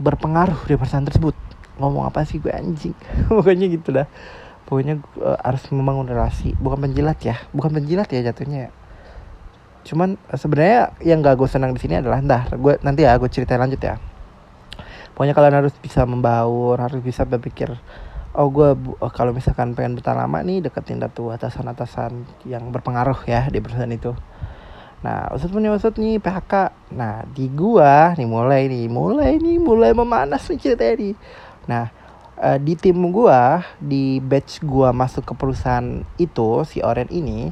berpengaruh 0.00 0.64
di 0.64 0.74
perusahaan 0.74 1.04
tersebut. 1.04 1.36
Ngomong 1.76 2.08
apa 2.08 2.24
sih 2.24 2.40
gue 2.40 2.52
anjing? 2.52 2.96
Pokoknya 3.28 3.66
gitu 3.68 3.92
dah. 3.92 4.08
Pokoknya 4.64 5.00
uh, 5.20 5.38
harus 5.44 5.64
membangun 5.72 6.08
relasi. 6.08 6.56
Bukan 6.56 6.80
penjilat 6.80 7.18
ya. 7.20 7.36
Bukan 7.52 7.70
penjilat 7.72 8.08
ya 8.10 8.20
jatuhnya 8.32 8.68
ya. 8.68 8.70
Cuman 9.84 10.20
sebenarnya 10.36 10.92
yang 11.00 11.24
gak 11.24 11.40
gue 11.40 11.48
senang 11.48 11.72
di 11.72 11.80
sini 11.80 12.00
adalah 12.00 12.20
entah 12.20 12.52
gue 12.52 12.76
nanti 12.84 13.04
ya 13.04 13.16
gue 13.16 13.28
ceritain 13.28 13.60
lanjut 13.60 13.80
ya. 13.80 13.96
Pokoknya 15.16 15.36
kalian 15.36 15.56
harus 15.64 15.74
bisa 15.76 16.04
membaur 16.08 16.80
harus 16.80 17.00
bisa 17.04 17.28
berpikir 17.28 17.76
oh 18.34 18.48
gue 18.50 18.74
uh, 19.00 19.12
kalau 19.12 19.34
misalkan 19.34 19.74
pengen 19.74 19.98
bertahan 19.98 20.26
lama 20.26 20.38
nih 20.44 20.62
deketin 20.62 21.02
datu 21.02 21.30
atasan-atasan 21.34 22.26
yang 22.46 22.70
berpengaruh 22.70 23.18
ya 23.26 23.50
di 23.50 23.58
perusahaan 23.58 23.90
itu 23.90 24.14
Nah, 25.00 25.32
usut 25.32 25.48
punya 25.48 25.72
usut 25.72 25.96
nih 25.96 26.20
PHK. 26.20 26.76
Nah, 26.92 27.24
di 27.32 27.48
gua 27.48 28.12
nih 28.20 28.28
mulai 28.28 28.68
nih, 28.68 28.84
mulai 28.92 29.40
nih, 29.40 29.56
mulai 29.56 29.96
memanas 29.96 30.44
nih 30.52 30.60
ceritanya 30.60 30.94
nih. 31.00 31.14
Nah, 31.64 31.84
uh, 32.36 32.58
di 32.60 32.76
tim 32.76 33.00
gua, 33.08 33.64
di 33.80 34.20
batch 34.20 34.60
gua 34.60 34.92
masuk 34.92 35.24
ke 35.24 35.32
perusahaan 35.32 36.04
itu 36.20 36.68
si 36.68 36.84
Oren 36.84 37.08
ini 37.08 37.48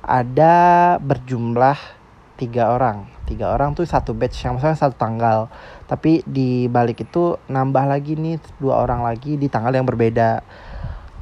ada 0.00 0.96
berjumlah 0.96 1.76
tiga 2.40 2.72
orang. 2.72 3.15
Tiga 3.26 3.50
orang 3.50 3.74
tuh 3.74 3.82
satu 3.82 4.14
batch 4.14 4.46
yang 4.46 4.56
maksudnya 4.56 4.78
satu 4.78 4.94
tanggal. 4.94 5.50
Tapi 5.90 6.22
di 6.22 6.70
balik 6.70 7.04
itu 7.04 7.36
nambah 7.50 7.84
lagi 7.90 8.14
nih 8.14 8.38
dua 8.62 8.86
orang 8.86 9.02
lagi 9.02 9.34
di 9.34 9.50
tanggal 9.50 9.74
yang 9.74 9.84
berbeda. 9.84 10.40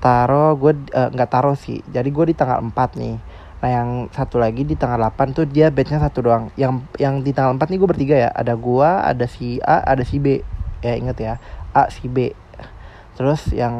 Taro 0.04 0.52
gue 0.60 0.76
uh, 0.92 1.08
nggak 1.08 1.30
taro 1.32 1.56
sih. 1.56 1.80
Jadi 1.88 2.12
gue 2.12 2.30
di 2.30 2.36
tanggal 2.36 2.60
4 2.60 3.00
nih 3.00 3.16
Nah 3.64 3.72
yang 3.72 4.12
satu 4.12 4.36
lagi 4.36 4.60
di 4.68 4.76
tanggal 4.76 5.08
8 5.08 5.32
tuh 5.32 5.48
dia 5.48 5.72
batchnya 5.72 5.96
satu 5.96 6.20
doang. 6.20 6.52
Yang 6.52 6.84
yang 7.00 7.24
di 7.24 7.32
tanggal 7.32 7.56
4 7.56 7.64
nih 7.72 7.78
gue 7.80 7.88
bertiga 7.88 8.16
ya. 8.28 8.30
Ada 8.36 8.60
gua, 8.60 9.00
ada 9.08 9.24
si 9.24 9.56
A, 9.64 9.80
ada 9.80 10.04
si 10.04 10.20
B. 10.20 10.44
Ya 10.84 11.00
inget 11.00 11.16
ya. 11.16 11.34
A 11.72 11.88
si 11.88 12.04
B. 12.12 12.36
Terus 13.16 13.48
yang 13.56 13.72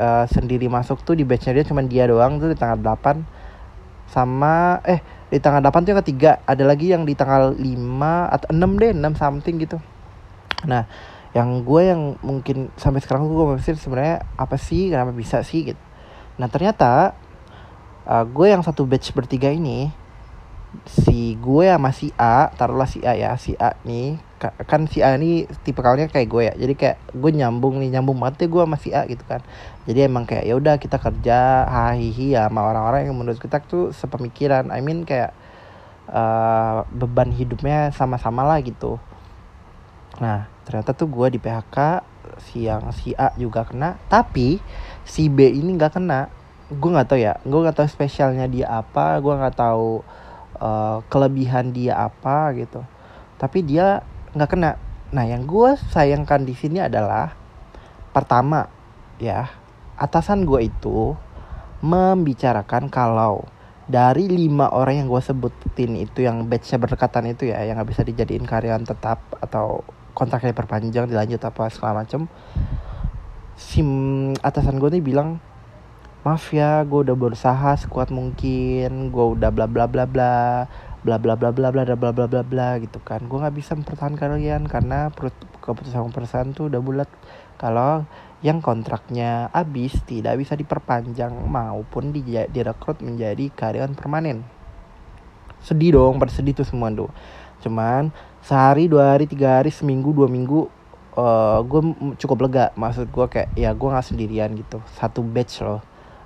uh, 0.00 0.24
sendiri 0.24 0.72
masuk 0.72 1.04
tuh 1.04 1.12
di 1.12 1.28
batchnya 1.28 1.60
dia 1.60 1.68
cuma 1.68 1.84
dia 1.84 2.08
doang 2.08 2.40
tuh 2.40 2.48
di 2.48 2.56
tanggal 2.56 2.80
8 2.80 4.08
sama 4.08 4.80
eh 4.88 5.04
di 5.26 5.38
tanggal 5.42 5.62
8 5.62 5.82
tuh 5.82 5.90
yang 5.94 6.00
ketiga. 6.06 6.30
Ada 6.46 6.62
lagi 6.62 6.94
yang 6.94 7.02
di 7.02 7.14
tanggal 7.18 7.54
5 7.54 8.34
atau 8.34 8.48
6 8.50 8.82
deh 8.82 8.90
6 8.94 9.20
something 9.20 9.56
gitu. 9.62 9.78
Nah 10.66 10.86
yang 11.36 11.60
gue 11.66 11.82
yang 11.84 12.02
mungkin 12.24 12.72
sampai 12.80 13.04
sekarang 13.04 13.28
gue 13.28 13.44
masih 13.58 13.76
sebenarnya 13.76 14.24
apa 14.40 14.56
sih 14.56 14.88
kenapa 14.88 15.12
bisa 15.12 15.44
sih 15.44 15.74
gitu. 15.74 15.82
Nah 16.40 16.48
ternyata 16.48 17.12
uh, 18.08 18.24
gue 18.24 18.46
yang 18.48 18.64
satu 18.64 18.88
batch 18.88 19.12
bertiga 19.12 19.52
ini 19.52 19.92
si 20.84 21.36
gue 21.40 21.66
sama 21.68 21.90
si 21.92 22.12
A 22.16 22.48
taruhlah 22.52 22.88
si 22.88 23.00
A 23.04 23.12
ya 23.16 23.36
si 23.36 23.52
A 23.56 23.76
nih 23.84 24.20
kan 24.38 24.84
si 24.84 25.00
A 25.00 25.16
ini 25.16 25.48
tipe 25.64 25.80
kalinya 25.80 26.12
kayak 26.12 26.28
gue 26.28 26.42
ya. 26.52 26.54
Jadi 26.54 26.74
kayak 26.76 26.96
gue 27.16 27.30
nyambung 27.32 27.80
nih 27.80 27.96
nyambung 27.96 28.20
mati 28.20 28.44
gue 28.44 28.60
sama 28.60 28.76
si 28.76 28.92
A 28.92 29.08
gitu 29.08 29.24
kan. 29.24 29.40
Jadi 29.88 30.04
emang 30.04 30.28
kayak 30.28 30.44
ya 30.44 30.54
udah 30.60 30.76
kita 30.76 31.00
kerja 31.00 31.64
hahihi 31.64 32.36
ya 32.36 32.52
sama 32.52 32.68
orang-orang 32.68 33.08
yang 33.08 33.16
menurut 33.16 33.40
kita 33.40 33.64
tuh 33.64 33.96
sepemikiran. 33.96 34.68
I 34.68 34.84
mean 34.84 35.08
kayak 35.08 35.32
uh, 36.12 36.84
beban 36.92 37.32
hidupnya 37.32 37.88
sama-sama 37.96 38.44
lah 38.44 38.60
gitu. 38.60 39.00
Nah 40.20 40.52
ternyata 40.68 40.92
tuh 40.92 41.08
gue 41.08 41.32
di 41.32 41.38
PHK 41.40 42.04
siang 42.36 42.92
si 42.92 43.16
A 43.16 43.32
juga 43.40 43.64
kena. 43.64 43.96
Tapi 44.12 44.60
si 45.08 45.32
B 45.32 45.48
ini 45.48 45.80
nggak 45.80 45.96
kena. 45.96 46.28
Gue 46.68 46.92
nggak 46.92 47.08
tahu 47.08 47.20
ya 47.24 47.40
gue 47.40 47.60
nggak 47.64 47.76
tahu 47.80 47.88
spesialnya 47.88 48.44
dia 48.52 48.68
apa 48.68 49.16
gue 49.16 49.32
nggak 49.32 49.56
tahu 49.56 50.04
uh, 50.60 51.00
kelebihan 51.08 51.72
dia 51.72 51.96
apa 51.96 52.52
gitu. 52.52 52.84
Tapi 53.40 53.64
dia 53.64 54.04
nggak 54.36 54.50
kena. 54.52 54.76
Nah 55.16 55.24
yang 55.24 55.48
gue 55.48 55.80
sayangkan 55.90 56.44
di 56.44 56.52
sini 56.52 56.84
adalah 56.84 57.32
pertama 58.12 58.68
ya 59.16 59.48
atasan 59.96 60.44
gue 60.44 60.68
itu 60.68 61.16
membicarakan 61.80 62.92
kalau 62.92 63.48
dari 63.86 64.28
lima 64.28 64.68
orang 64.72 65.04
yang 65.04 65.08
gue 65.08 65.22
sebutin 65.22 65.96
itu 65.96 66.26
yang 66.26 66.44
batchnya 66.50 66.76
berdekatan 66.76 67.32
itu 67.32 67.48
ya 67.48 67.64
yang 67.64 67.80
nggak 67.80 67.90
bisa 67.96 68.02
dijadiin 68.02 68.44
karyawan 68.44 68.84
tetap 68.84 69.22
atau 69.38 69.86
kontraknya 70.12 70.56
perpanjang 70.56 71.06
dilanjut 71.06 71.40
apa 71.44 71.70
segala 71.70 72.02
macem 72.02 72.26
sim 73.56 73.88
atasan 74.42 74.76
gue 74.82 74.90
nih 74.98 75.04
bilang 75.04 75.40
maaf 76.26 76.50
ya 76.50 76.82
gue 76.82 77.06
udah 77.06 77.14
berusaha 77.14 77.78
sekuat 77.78 78.10
mungkin 78.10 79.14
gue 79.14 79.26
udah 79.38 79.54
bla 79.54 79.70
bla 79.70 79.86
bla 79.86 80.04
bla 80.04 80.66
bla 81.06 81.22
bla 81.22 81.38
bla 81.38 81.54
bla 81.54 81.70
bla 81.70 81.86
bla 81.86 82.10
bla 82.10 82.26
bla 82.26 82.42
bla 82.42 82.68
gitu 82.82 82.98
kan. 82.98 83.22
Gue 83.30 83.38
nggak 83.38 83.54
bisa 83.54 83.78
mempertahankan 83.78 84.34
kalian 84.34 84.66
karena 84.66 85.14
keputusan 85.62 86.10
perusahaan 86.10 86.50
tuh 86.50 86.66
udah 86.66 86.82
bulat. 86.82 87.06
Kalau 87.54 88.02
yang 88.42 88.58
kontraknya 88.58 89.48
habis 89.54 89.94
tidak 90.02 90.36
bisa 90.42 90.58
diperpanjang 90.58 91.30
maupun 91.46 92.10
di, 92.10 92.26
direkrut 92.50 92.98
menjadi 92.98 93.46
karyawan 93.54 93.94
permanen. 93.94 94.42
Sedih 95.62 95.94
dong 95.94 96.18
pada 96.18 96.34
sedih 96.34 96.58
tuh 96.58 96.66
semua 96.66 96.90
tuh. 96.90 97.08
Cuman 97.62 98.10
sehari 98.42 98.90
dua 98.90 99.14
hari 99.14 99.30
tiga 99.30 99.62
hari 99.62 99.70
seminggu 99.70 100.10
dua 100.10 100.26
minggu 100.26 100.66
uh, 101.14 101.62
gue 101.62 101.80
cukup 102.18 102.50
lega. 102.50 102.74
Maksud 102.74 103.14
gue 103.14 103.26
kayak 103.30 103.54
ya 103.54 103.70
gue 103.70 103.88
nggak 103.88 104.06
sendirian 104.10 104.50
gitu. 104.58 104.82
Satu 104.98 105.22
batch 105.22 105.62
loh. 105.62 105.80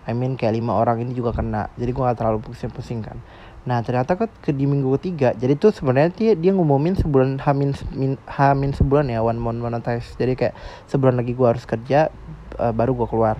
I 0.08 0.16
mean 0.16 0.40
kayak 0.40 0.56
lima 0.56 0.72
orang 0.74 1.04
ini 1.04 1.12
juga 1.12 1.36
kena. 1.36 1.68
Jadi 1.76 1.92
gue 1.92 2.02
gak 2.02 2.18
terlalu 2.18 2.40
pusing-pusing 2.40 3.04
kan 3.04 3.20
nah 3.60 3.84
ternyata 3.84 4.16
kan 4.16 4.32
ke 4.40 4.56
di 4.56 4.64
minggu 4.64 4.88
ketiga 4.96 5.36
jadi 5.36 5.52
tuh 5.52 5.68
sebenarnya 5.68 6.10
dia 6.16 6.32
dia 6.32 6.52
ngumumin 6.56 6.96
sebulan 6.96 7.44
hamin 7.44 7.76
hamin 8.24 8.72
sebulan 8.72 9.12
ya 9.12 9.20
one 9.20 9.36
month 9.36 9.60
monetize. 9.60 10.16
Jadi 10.16 10.32
kayak 10.32 10.54
sebulan 10.88 11.20
lagi 11.20 11.36
gue 11.36 11.46
harus 11.46 11.64
kerja 11.68 12.08
uh, 12.56 12.72
baru 12.72 12.96
gue 12.96 13.08
keluar. 13.08 13.36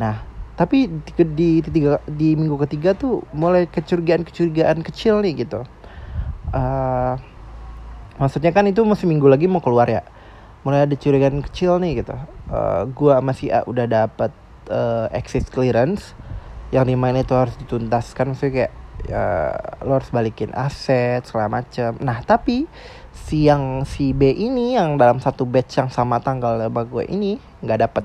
Nah 0.00 0.24
tapi 0.58 0.90
di, 0.90 1.12
di, 1.14 1.48
di, 1.62 1.70
tiga, 1.70 2.02
di 2.10 2.34
minggu 2.34 2.58
ketiga 2.66 2.90
tuh 2.90 3.22
mulai 3.30 3.70
kecurigaan-kecurigaan 3.70 4.82
kecil 4.82 5.22
nih 5.22 5.46
gitu. 5.46 5.62
Uh, 6.50 7.14
maksudnya 8.18 8.50
kan 8.50 8.66
itu 8.66 8.82
masih 8.82 9.06
minggu 9.06 9.30
lagi 9.30 9.46
mau 9.46 9.62
keluar 9.62 9.86
ya. 9.86 10.02
Mulai 10.66 10.90
ada 10.90 10.96
curigaan 10.98 11.38
kecil 11.46 11.78
nih 11.78 12.02
gitu. 12.02 12.18
Uh, 12.50 12.90
gue 12.90 13.14
masih 13.22 13.54
uh, 13.54 13.62
udah 13.70 13.86
dapat 13.86 14.34
uh, 14.66 15.06
exit 15.14 15.46
clearance. 15.46 16.18
Yang 16.74 16.84
di 16.90 16.96
mana 16.98 17.22
itu 17.22 17.38
harus 17.38 17.54
dituntaskan 17.62 18.34
maksudnya 18.34 18.52
kayak 18.66 18.72
ya, 19.06 19.54
lo 19.86 20.00
harus 20.00 20.10
balikin 20.10 20.50
aset 20.56 21.22
segala 21.22 21.62
macam 21.62 21.94
nah 22.02 22.18
tapi 22.26 22.66
si 23.28 23.44
yang 23.44 23.84
si 23.84 24.16
B 24.16 24.32
ini 24.32 24.72
yang 24.78 24.96
dalam 24.96 25.20
satu 25.20 25.44
batch 25.44 25.76
yang 25.76 25.90
sama 25.92 26.16
tanggal 26.22 26.56
sama 26.56 26.82
gue 26.88 27.04
ini 27.12 27.36
nggak 27.60 27.80
dapet. 27.84 28.04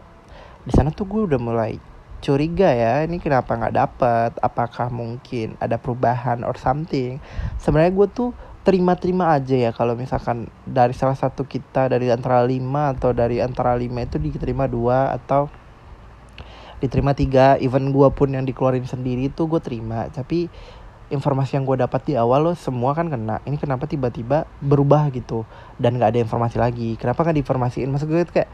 Di 0.68 0.72
sana 0.76 0.92
tuh 0.92 1.08
gue 1.08 1.22
udah 1.32 1.40
mulai 1.40 1.80
curiga 2.24 2.72
ya 2.72 3.08
ini 3.08 3.24
kenapa 3.24 3.56
nggak 3.56 3.76
dapet? 3.76 4.32
Apakah 4.44 4.92
mungkin 4.92 5.56
ada 5.64 5.80
perubahan 5.80 6.44
or 6.44 6.60
something? 6.60 7.24
Sebenarnya 7.56 7.96
gue 7.96 8.08
tuh 8.12 8.30
terima-terima 8.68 9.36
aja 9.36 9.56
ya 9.56 9.72
kalau 9.76 9.96
misalkan 9.96 10.48
dari 10.64 10.92
salah 10.96 11.16
satu 11.16 11.48
kita 11.48 11.92
dari 11.92 12.12
antara 12.12 12.44
lima 12.48 12.96
atau 12.96 13.12
dari 13.12 13.44
antara 13.44 13.76
lima 13.76 14.08
itu 14.08 14.20
diterima 14.20 14.72
dua 14.72 15.12
atau 15.12 15.52
diterima 16.80 17.12
tiga 17.16 17.60
even 17.64 17.96
gue 17.96 18.08
pun 18.12 18.28
yang 18.32 18.44
dikeluarin 18.44 18.84
sendiri 18.84 19.32
tuh 19.32 19.48
gue 19.48 19.64
terima. 19.64 20.12
Tapi 20.12 20.52
informasi 21.14 21.62
yang 21.62 21.70
gue 21.70 21.78
dapat 21.78 22.02
di 22.10 22.14
awal 22.18 22.50
lo 22.50 22.54
semua 22.58 22.98
kan 22.98 23.06
kena. 23.08 23.40
Ini 23.46 23.62
kenapa 23.62 23.86
tiba-tiba 23.86 24.50
berubah 24.60 25.14
gitu? 25.14 25.46
Dan 25.78 26.02
nggak 26.02 26.18
ada 26.18 26.20
informasi 26.26 26.58
lagi. 26.58 26.98
Kenapa 26.98 27.22
nggak 27.22 27.38
diinformasiin? 27.38 27.88
Maksud 27.94 28.10
gue 28.10 28.26
kayak 28.26 28.50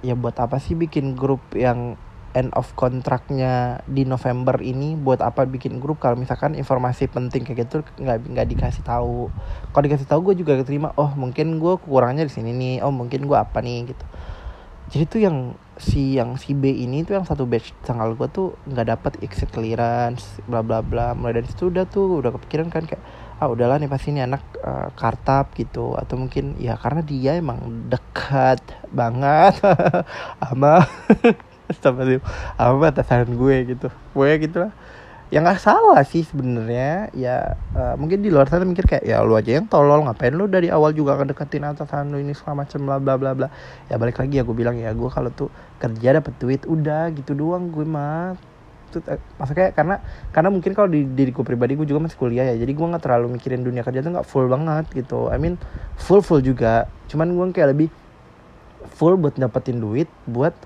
ya 0.00 0.16
buat 0.16 0.40
apa 0.40 0.56
sih 0.56 0.72
bikin 0.72 1.12
grup 1.12 1.44
yang 1.52 2.00
end 2.32 2.52
of 2.56 2.72
kontraknya 2.72 3.84
di 3.84 4.08
November 4.08 4.56
ini? 4.64 4.96
Buat 4.96 5.20
apa 5.20 5.44
bikin 5.44 5.76
grup? 5.76 6.00
Kalau 6.00 6.16
misalkan 6.16 6.56
informasi 6.56 7.12
penting 7.12 7.44
kayak 7.44 7.68
gitu 7.68 7.84
nggak 8.00 8.24
nggak 8.24 8.46
dikasih 8.56 8.80
tahu. 8.80 9.28
Kalau 9.76 9.84
dikasih 9.84 10.08
tahu 10.08 10.32
gue 10.32 10.40
juga 10.40 10.56
terima 10.64 10.96
oh 10.96 11.12
mungkin 11.12 11.60
gue 11.60 11.76
kurangnya 11.84 12.24
di 12.24 12.32
sini 12.32 12.56
nih. 12.56 12.74
Oh 12.80 12.90
mungkin 12.90 13.28
gue 13.28 13.36
apa 13.36 13.60
nih? 13.60 13.92
Gitu. 13.92 14.04
Jadi 14.88 15.04
tuh 15.04 15.20
yang 15.20 15.36
si 15.78 16.18
yang 16.18 16.34
si 16.36 16.54
B 16.54 16.70
ini 16.70 17.06
tuh 17.06 17.18
yang 17.18 17.26
satu 17.26 17.46
batch 17.46 17.70
tanggal 17.86 18.18
gue 18.18 18.28
tuh 18.30 18.54
nggak 18.66 18.86
dapat 18.92 19.12
exit 19.22 19.50
clearance 19.54 20.42
bla 20.50 20.60
bla 20.60 20.82
bla. 20.82 21.14
Mulai 21.14 21.42
dari 21.42 21.48
situ 21.48 21.70
udah 21.70 21.86
tuh 21.86 22.18
udah 22.18 22.34
kepikiran 22.34 22.68
kan 22.68 22.84
kayak 22.84 23.02
ah 23.38 23.46
udahlah 23.46 23.78
nih 23.78 23.86
pasti 23.86 24.10
ini 24.10 24.26
anak 24.26 24.42
uh, 24.60 24.90
kartap 24.98 25.54
gitu. 25.54 25.94
Atau 25.94 26.18
mungkin 26.18 26.58
ya 26.58 26.74
karena 26.74 27.00
dia 27.06 27.38
emang 27.38 27.88
dekat 27.88 28.60
banget 28.90 29.56
sama 30.42 30.82
sama 31.78 32.00
sama 32.58 33.24
gue 33.24 33.56
gitu. 33.74 33.88
Gue 34.12 34.30
gitu 34.42 34.66
lah 34.66 34.72
yang 35.28 35.44
nggak 35.44 35.60
salah 35.60 36.00
sih 36.08 36.24
sebenarnya. 36.24 37.12
Ya 37.12 37.56
uh, 37.76 37.94
mungkin 38.00 38.24
di 38.24 38.32
luar 38.32 38.48
sana 38.48 38.64
mikir 38.64 38.88
kayak 38.88 39.04
ya 39.04 39.20
lu 39.20 39.36
aja 39.36 39.60
yang 39.60 39.68
tolol 39.68 40.00
ngapain 40.08 40.32
lu 40.32 40.48
dari 40.48 40.72
awal 40.72 40.96
juga 40.96 41.20
ngedeketin 41.20 41.68
atasan 41.68 42.08
lu 42.08 42.20
ini 42.20 42.32
segala 42.32 42.64
macam 42.64 42.80
bla 42.88 42.96
bla 42.96 43.14
bla 43.20 43.30
bla. 43.36 43.48
Ya 43.92 44.00
balik 44.00 44.16
lagi 44.16 44.40
ya 44.40 44.42
gue 44.44 44.56
bilang 44.56 44.80
ya 44.80 44.90
gue 44.96 45.10
kalau 45.12 45.28
tuh 45.28 45.52
kerja 45.76 46.16
dapet 46.16 46.32
duit 46.40 46.62
udah 46.64 47.12
gitu 47.12 47.36
doang 47.36 47.68
gue 47.68 47.84
mah. 47.84 48.40
Tuh 48.88 49.04
eh, 49.04 49.20
maksudnya 49.36 49.68
karena 49.76 50.00
karena 50.32 50.48
mungkin 50.48 50.72
kalau 50.72 50.88
di 50.88 51.04
diriku 51.04 51.44
pribadi 51.44 51.76
gue 51.76 51.84
juga 51.84 52.08
masih 52.08 52.16
kuliah 52.16 52.48
ya 52.48 52.56
jadi 52.56 52.72
gue 52.72 52.86
nggak 52.88 53.04
terlalu 53.04 53.36
mikirin 53.36 53.60
dunia 53.60 53.84
kerja 53.84 54.00
tuh 54.00 54.16
nggak 54.16 54.24
full 54.24 54.48
banget 54.48 54.88
gitu. 54.96 55.28
I 55.28 55.36
mean 55.36 55.60
full 56.00 56.24
full 56.24 56.40
juga. 56.40 56.88
Cuman 57.12 57.36
gue 57.36 57.44
kayak 57.52 57.76
lebih 57.76 57.92
full 58.96 59.20
buat 59.20 59.36
dapetin 59.36 59.76
duit 59.76 60.08
buat 60.24 60.56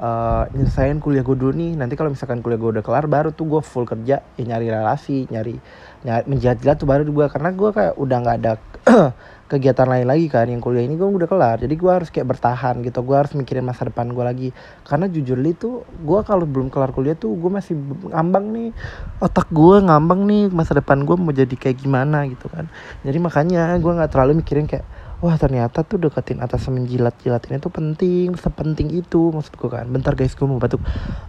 uh, 0.00 0.44
nyelesain 0.56 0.96
kuliah 0.98 1.20
gue 1.20 1.36
dulu 1.36 1.52
nih 1.52 1.76
nanti 1.76 1.94
kalau 1.94 2.10
misalkan 2.10 2.40
kuliah 2.40 2.58
gue 2.58 2.80
udah 2.80 2.84
kelar 2.84 3.06
baru 3.06 3.30
tuh 3.30 3.46
gue 3.46 3.60
full 3.60 3.84
kerja 3.84 4.24
ya 4.24 4.42
nyari 4.42 4.66
relasi 4.72 5.28
nyari, 5.28 5.60
nyari 6.02 6.24
menjilat-jilat 6.26 6.76
tuh 6.80 6.88
baru 6.88 7.04
gue 7.04 7.26
karena 7.28 7.50
gue 7.52 7.70
kayak 7.70 7.94
udah 8.00 8.16
nggak 8.24 8.36
ada 8.40 8.52
kegiatan 9.50 9.82
lain 9.82 10.06
lagi 10.06 10.30
kan 10.30 10.46
yang 10.46 10.62
kuliah 10.62 10.86
ini 10.86 10.94
gue 10.94 11.02
udah 11.02 11.26
kelar. 11.26 11.58
Jadi 11.58 11.74
gue 11.74 11.90
harus 11.90 12.06
kayak 12.06 12.38
bertahan 12.38 12.86
gitu 12.86 13.02
gue 13.02 13.16
harus 13.18 13.34
mikirin 13.34 13.66
masa 13.66 13.90
depan 13.90 14.06
gue 14.14 14.22
lagi. 14.22 14.48
Karena 14.86 15.10
jujur 15.10 15.34
li 15.34 15.50
tuh 15.58 15.82
gue 16.06 16.20
kalau 16.22 16.46
belum 16.46 16.70
kelar 16.70 16.94
kuliah 16.94 17.18
tuh 17.18 17.34
gue 17.34 17.50
masih 17.50 17.74
ngambang 18.14 18.46
nih. 18.54 18.70
Otak 19.18 19.50
gue 19.50 19.76
ngambang 19.82 20.22
nih 20.22 20.54
masa 20.54 20.78
depan 20.78 21.02
gue 21.02 21.16
mau 21.18 21.34
jadi 21.34 21.50
kayak 21.50 21.82
gimana 21.82 22.30
gitu 22.30 22.46
kan. 22.46 22.70
Jadi 23.02 23.18
makanya 23.18 23.74
gue 23.82 23.90
nggak 23.90 24.10
terlalu 24.14 24.38
mikirin 24.38 24.70
kayak 24.70 24.86
wah 25.20 25.36
ternyata 25.36 25.84
tuh 25.84 26.00
deketin 26.00 26.40
atas 26.40 26.64
menjilat-jilat 26.72 27.52
ini 27.52 27.60
tuh 27.60 27.72
penting 27.72 28.32
sepenting 28.40 28.88
itu 28.88 29.30
maksudku 29.32 29.68
kan. 29.68 29.84
Bentar 29.92 30.16
guys 30.16 30.32
gue 30.32 30.48
mau 30.48 30.56
batuk. 30.56 30.80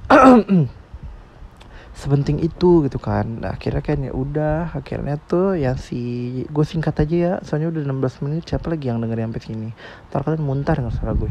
Sepenting 1.92 2.40
itu 2.40 2.88
gitu 2.88 2.98
kan. 2.98 3.44
Nah, 3.44 3.60
akhirnya 3.60 3.84
kan 3.84 4.00
ya 4.00 4.16
udah 4.16 4.74
akhirnya 4.74 5.20
tuh 5.20 5.60
yang 5.60 5.76
si 5.76 6.32
gue 6.48 6.66
singkat 6.66 6.98
aja 7.04 7.16
ya 7.16 7.34
soalnya 7.44 7.70
udah 7.70 7.84
16 7.84 8.24
menit 8.26 8.48
siapa 8.48 8.72
lagi 8.72 8.90
yang 8.90 9.04
denger 9.04 9.28
sampai 9.28 9.44
sini? 9.44 9.70
Ntar 10.10 10.24
kalian 10.24 10.42
muntah 10.42 10.74
nggak 10.80 10.96
salah 10.98 11.14
gue 11.14 11.30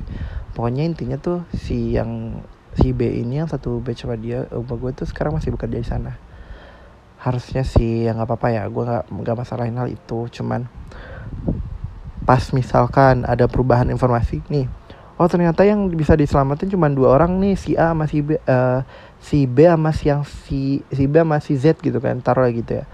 pokoknya 0.54 0.84
intinya 0.84 1.16
tuh 1.16 1.48
si 1.56 1.96
yang 1.96 2.44
si 2.76 2.92
B 2.92 3.08
ini 3.08 3.40
yang 3.42 3.48
satu 3.50 3.82
batch 3.82 4.04
sama 4.06 4.14
dia 4.20 4.46
ubah 4.52 4.76
gue 4.78 4.90
tuh 5.02 5.06
sekarang 5.08 5.34
masih 5.34 5.50
bekerja 5.56 5.80
di 5.80 5.88
sana. 5.88 6.12
Harusnya 7.18 7.64
sih 7.66 8.06
ya 8.06 8.12
nggak 8.14 8.28
apa-apa 8.28 8.48
ya 8.52 8.62
gue 8.68 8.84
nggak 8.84 9.04
nggak 9.10 9.36
masalahin 9.40 9.80
hal 9.80 9.88
itu 9.88 10.28
cuman 10.28 10.68
pas 12.30 12.54
misalkan 12.54 13.26
ada 13.26 13.50
perubahan 13.50 13.90
informasi 13.90 14.38
nih 14.46 14.70
oh 15.18 15.26
ternyata 15.26 15.66
yang 15.66 15.90
bisa 15.90 16.14
diselamatin 16.14 16.70
cuma 16.70 16.86
dua 16.86 17.18
orang 17.18 17.42
nih 17.42 17.58
si 17.58 17.74
A 17.74 17.90
sama 17.90 18.06
si 18.06 18.22
B 18.22 18.38
uh, 18.38 18.86
si 19.18 19.50
B 19.50 19.66
sama 19.66 19.90
si 19.90 20.14
yang 20.14 20.22
si 20.22 20.86
si 20.94 21.10
B 21.10 21.26
sama 21.26 21.42
si 21.42 21.58
Z 21.58 21.82
gitu 21.82 21.98
kan 21.98 22.22
taruh 22.22 22.46
gitu 22.54 22.78
ya. 22.78 22.86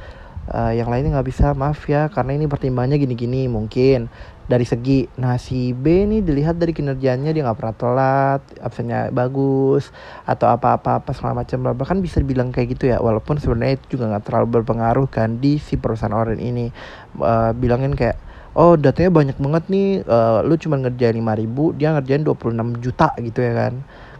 Uh, 0.46 0.70
yang 0.72 0.86
lainnya 0.86 1.10
nggak 1.10 1.26
bisa 1.26 1.52
maaf 1.58 1.84
ya 1.90 2.06
karena 2.06 2.38
ini 2.38 2.46
pertimbangannya 2.46 3.02
gini-gini 3.02 3.50
mungkin 3.50 4.06
dari 4.46 4.62
segi 4.62 5.10
nah 5.18 5.42
si 5.42 5.74
B 5.74 6.06
ini 6.06 6.22
dilihat 6.22 6.54
dari 6.54 6.70
kinerjanya 6.70 7.34
dia 7.34 7.42
nggak 7.42 7.58
pernah 7.58 7.74
telat 7.74 8.42
absennya 8.62 9.10
bagus 9.10 9.90
atau 10.22 10.46
apa-apa 10.46 11.02
apa 11.02 11.10
segala 11.18 11.42
macam 11.42 11.74
bahkan 11.74 11.98
bisa 11.98 12.22
dibilang 12.22 12.54
kayak 12.54 12.78
gitu 12.78 12.94
ya 12.94 13.02
walaupun 13.02 13.42
sebenarnya 13.42 13.74
itu 13.82 13.98
juga 13.98 14.14
nggak 14.14 14.22
terlalu 14.22 14.62
berpengaruh 14.62 15.10
kan 15.10 15.42
di 15.42 15.58
si 15.58 15.74
perusahaan 15.76 16.14
orang 16.14 16.38
ini. 16.38 16.70
Uh, 17.18 17.50
bilangin 17.50 17.98
kayak 17.98 18.14
oh 18.56 18.74
datanya 18.80 19.12
banyak 19.12 19.36
banget 19.36 19.64
nih 19.68 19.88
uh, 20.08 20.40
lu 20.40 20.56
cuma 20.56 20.80
ngerjain 20.80 21.12
lima 21.12 21.36
ribu 21.36 21.76
dia 21.76 21.92
ngerjain 21.92 22.24
26 22.24 22.80
juta 22.80 23.12
gitu 23.20 23.44
ya 23.44 23.52
kan. 23.52 23.74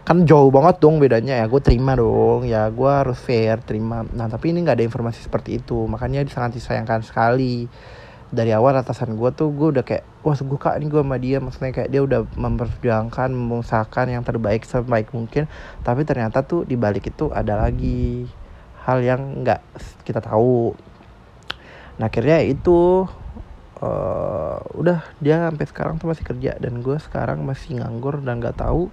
Kan 0.07 0.23
jauh 0.23 0.47
banget 0.53 0.79
dong 0.79 1.03
bedanya 1.03 1.41
ya 1.41 1.45
gue 1.51 1.59
terima 1.59 1.97
dong 1.97 2.47
ya 2.47 2.69
gue 2.69 2.91
harus 2.91 3.17
fair 3.17 3.59
terima. 3.65 4.05
Nah 4.13 4.29
tapi 4.29 4.53
ini 4.53 4.61
nggak 4.63 4.77
ada 4.77 4.85
informasi 4.85 5.25
seperti 5.25 5.59
itu 5.59 5.89
makanya 5.89 6.21
sangat 6.29 6.61
disayangkan 6.61 7.01
sekali. 7.01 7.65
Dari 8.27 8.51
awal 8.53 8.77
atasan 8.77 9.17
gue 9.17 9.29
tuh 9.33 9.49
gue 9.51 9.67
udah 9.73 9.83
kayak 9.87 10.05
wah 10.21 10.37
suka 10.37 10.77
nih 10.77 10.87
gue 10.87 11.01
sama 11.01 11.17
dia. 11.17 11.41
Maksudnya 11.41 11.73
kayak 11.73 11.89
dia 11.89 12.01
udah 12.05 12.21
memperjuangkan 12.37 13.33
mengusahakan 13.33 14.05
yang 14.13 14.23
terbaik 14.23 14.63
sebaik 14.63 15.11
mungkin. 15.17 15.49
Tapi 15.81 16.05
ternyata 16.05 16.45
tuh 16.45 16.63
di 16.63 16.77
balik 16.77 17.09
itu 17.09 17.33
ada 17.33 17.57
lagi 17.57 18.29
hal 18.85 19.01
yang 19.03 19.43
nggak 19.43 19.59
kita 20.05 20.23
tahu. 20.23 20.71
Nah 21.99 22.07
akhirnya 22.07 22.45
itu 22.45 23.03
uh, 23.81 24.59
udah 24.77 25.03
dia 25.21 25.49
sampai 25.49 25.65
sekarang 25.69 25.95
tuh 26.01 26.09
masih 26.09 26.25
kerja 26.25 26.57
dan 26.57 26.81
gue 26.81 26.97
sekarang 27.01 27.43
masih 27.43 27.81
nganggur 27.81 28.21
dan 28.21 28.41
nggak 28.41 28.57
tahu 28.57 28.89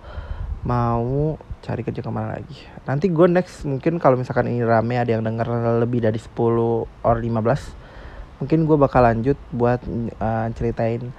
mau 0.64 1.37
cari 1.61 1.85
kerja 1.85 2.01
ke 2.01 2.11
mana 2.12 2.40
lagi. 2.40 2.57
Nanti 2.88 3.12
gue 3.12 3.27
next 3.29 3.68
mungkin 3.68 4.01
kalau 4.01 4.16
misalkan 4.16 4.49
ini 4.49 4.64
rame 4.64 4.97
ada 4.97 5.12
yang 5.12 5.25
denger 5.25 5.44
lebih 5.81 6.05
dari 6.05 6.16
10 6.16 6.37
or 7.05 7.16
15 7.20 7.85
mungkin 8.42 8.66
gue 8.66 8.77
bakal 8.77 9.07
lanjut 9.07 9.38
buat 9.55 9.81
uh, 10.18 10.47
ceritain 10.59 11.14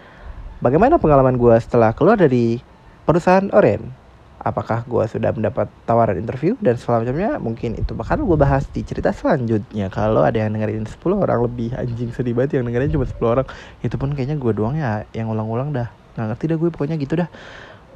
bagaimana 0.59 0.99
pengalaman 0.99 1.39
gue 1.39 1.55
setelah 1.63 1.95
keluar 1.95 2.19
dari 2.19 2.59
perusahaan 3.07 3.47
Oren 3.55 4.04
apakah 4.45 4.85
gue 4.85 5.03
sudah 5.09 5.33
mendapat 5.33 5.65
tawaran 5.89 6.21
interview 6.21 6.53
dan 6.61 6.77
selanjutnya 6.77 7.41
mungkin 7.41 7.73
itu 7.73 7.97
bakal 7.97 8.21
gue 8.21 8.37
bahas 8.37 8.69
di 8.69 8.85
cerita 8.85 9.09
selanjutnya. 9.09 9.89
Kalau 9.89 10.21
ada 10.21 10.37
yang 10.37 10.53
dengerin 10.53 10.85
10 10.85 11.01
orang 11.17 11.41
lebih 11.41 11.73
anjing 11.73 12.13
sedih 12.13 12.37
banget 12.37 12.61
yang 12.61 12.69
dengerin 12.69 12.93
cuma 12.93 13.09
10 13.09 13.25
orang. 13.25 13.47
Itu 13.81 13.97
pun 13.97 14.13
kayaknya 14.13 14.37
gue 14.37 14.53
doang 14.53 14.77
ya 14.77 15.09
yang 15.17 15.33
ulang-ulang 15.33 15.73
dah. 15.73 15.89
Nggak 16.13 16.37
ngerti 16.37 16.43
dah 16.45 16.57
gue 16.61 16.69
pokoknya 16.69 16.95
gitu 17.01 17.25
dah. 17.25 17.29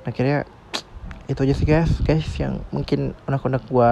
Akhirnya 0.09 0.49
itu 1.29 1.37
aja 1.37 1.53
sih 1.53 1.69
guys. 1.69 1.93
Guys 2.01 2.25
yang 2.41 2.65
mungkin 2.73 3.13
unek-unek 3.29 3.69
gue 3.69 3.91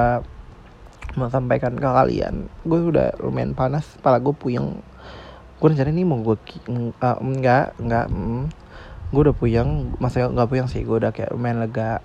mau 1.14 1.30
sampaikan 1.30 1.74
ke 1.78 1.86
kalian 1.86 2.46
gue 2.62 2.80
udah 2.90 3.22
lumayan 3.22 3.54
panas 3.54 3.86
kepala 4.02 4.18
gue 4.18 4.34
puyeng. 4.34 4.82
Gue 5.62 5.68
rencana 5.70 5.94
nih 5.94 6.10
mau 6.10 6.18
gue 6.26 6.42
uh, 6.42 7.18
enggak 7.22 7.78
enggak 7.78 8.10
mm, 8.10 8.50
gue 9.08 9.22
udah 9.24 9.36
puyeng 9.38 9.96
masa 10.04 10.28
nggak 10.28 10.50
puyeng 10.52 10.68
sih 10.68 10.84
gue 10.84 10.98
udah 11.00 11.16
kayak 11.16 11.32
lumayan 11.32 11.64
lega 11.64 12.04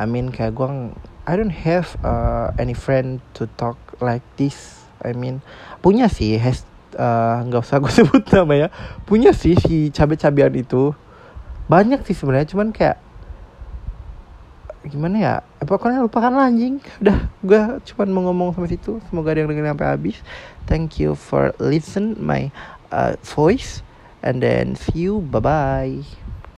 I 0.00 0.08
mean 0.08 0.32
kayak 0.32 0.56
gue 0.56 0.96
I 1.28 1.36
don't 1.36 1.52
have 1.52 1.92
uh, 2.00 2.56
any 2.56 2.72
friend 2.72 3.20
to 3.36 3.44
talk 3.60 3.76
like 4.00 4.24
this. 4.40 4.80
I 5.04 5.12
mean 5.12 5.44
punya 5.84 6.08
sih 6.08 6.40
has 6.40 6.64
uh, 6.96 7.44
nggak 7.44 7.60
uh, 7.60 7.66
usah 7.68 7.76
gue 7.84 7.92
sebut 8.00 8.24
nama 8.32 8.54
ya. 8.56 8.68
Punya 9.04 9.36
sih 9.36 9.60
si 9.60 9.92
cabe-cabean 9.92 10.56
itu. 10.56 10.96
Banyak 11.68 12.08
sih 12.08 12.16
sebenarnya 12.16 12.48
cuman 12.48 12.72
kayak 12.72 12.96
gimana 14.88 15.16
ya? 15.20 15.34
Eh, 15.60 15.68
pokoknya 15.68 16.00
lupakan 16.00 16.32
lah 16.32 16.48
anjing? 16.48 16.80
Udah 17.04 17.28
gue 17.44 17.60
cuman 17.92 18.08
mau 18.08 18.22
ngomong 18.32 18.56
sampai 18.56 18.72
situ. 18.72 19.04
Semoga 19.12 19.36
ada 19.36 19.44
yang 19.44 19.52
dengerin 19.52 19.76
sampai 19.76 19.88
habis. 19.92 20.16
Thank 20.64 20.96
you 20.96 21.12
for 21.12 21.52
listen 21.60 22.16
my 22.16 22.48
uh, 22.88 23.20
voice. 23.20 23.84
And 24.24 24.40
then 24.40 24.80
see 24.80 25.04
you. 25.04 25.20
Bye 25.20 25.44
bye 25.44 26.29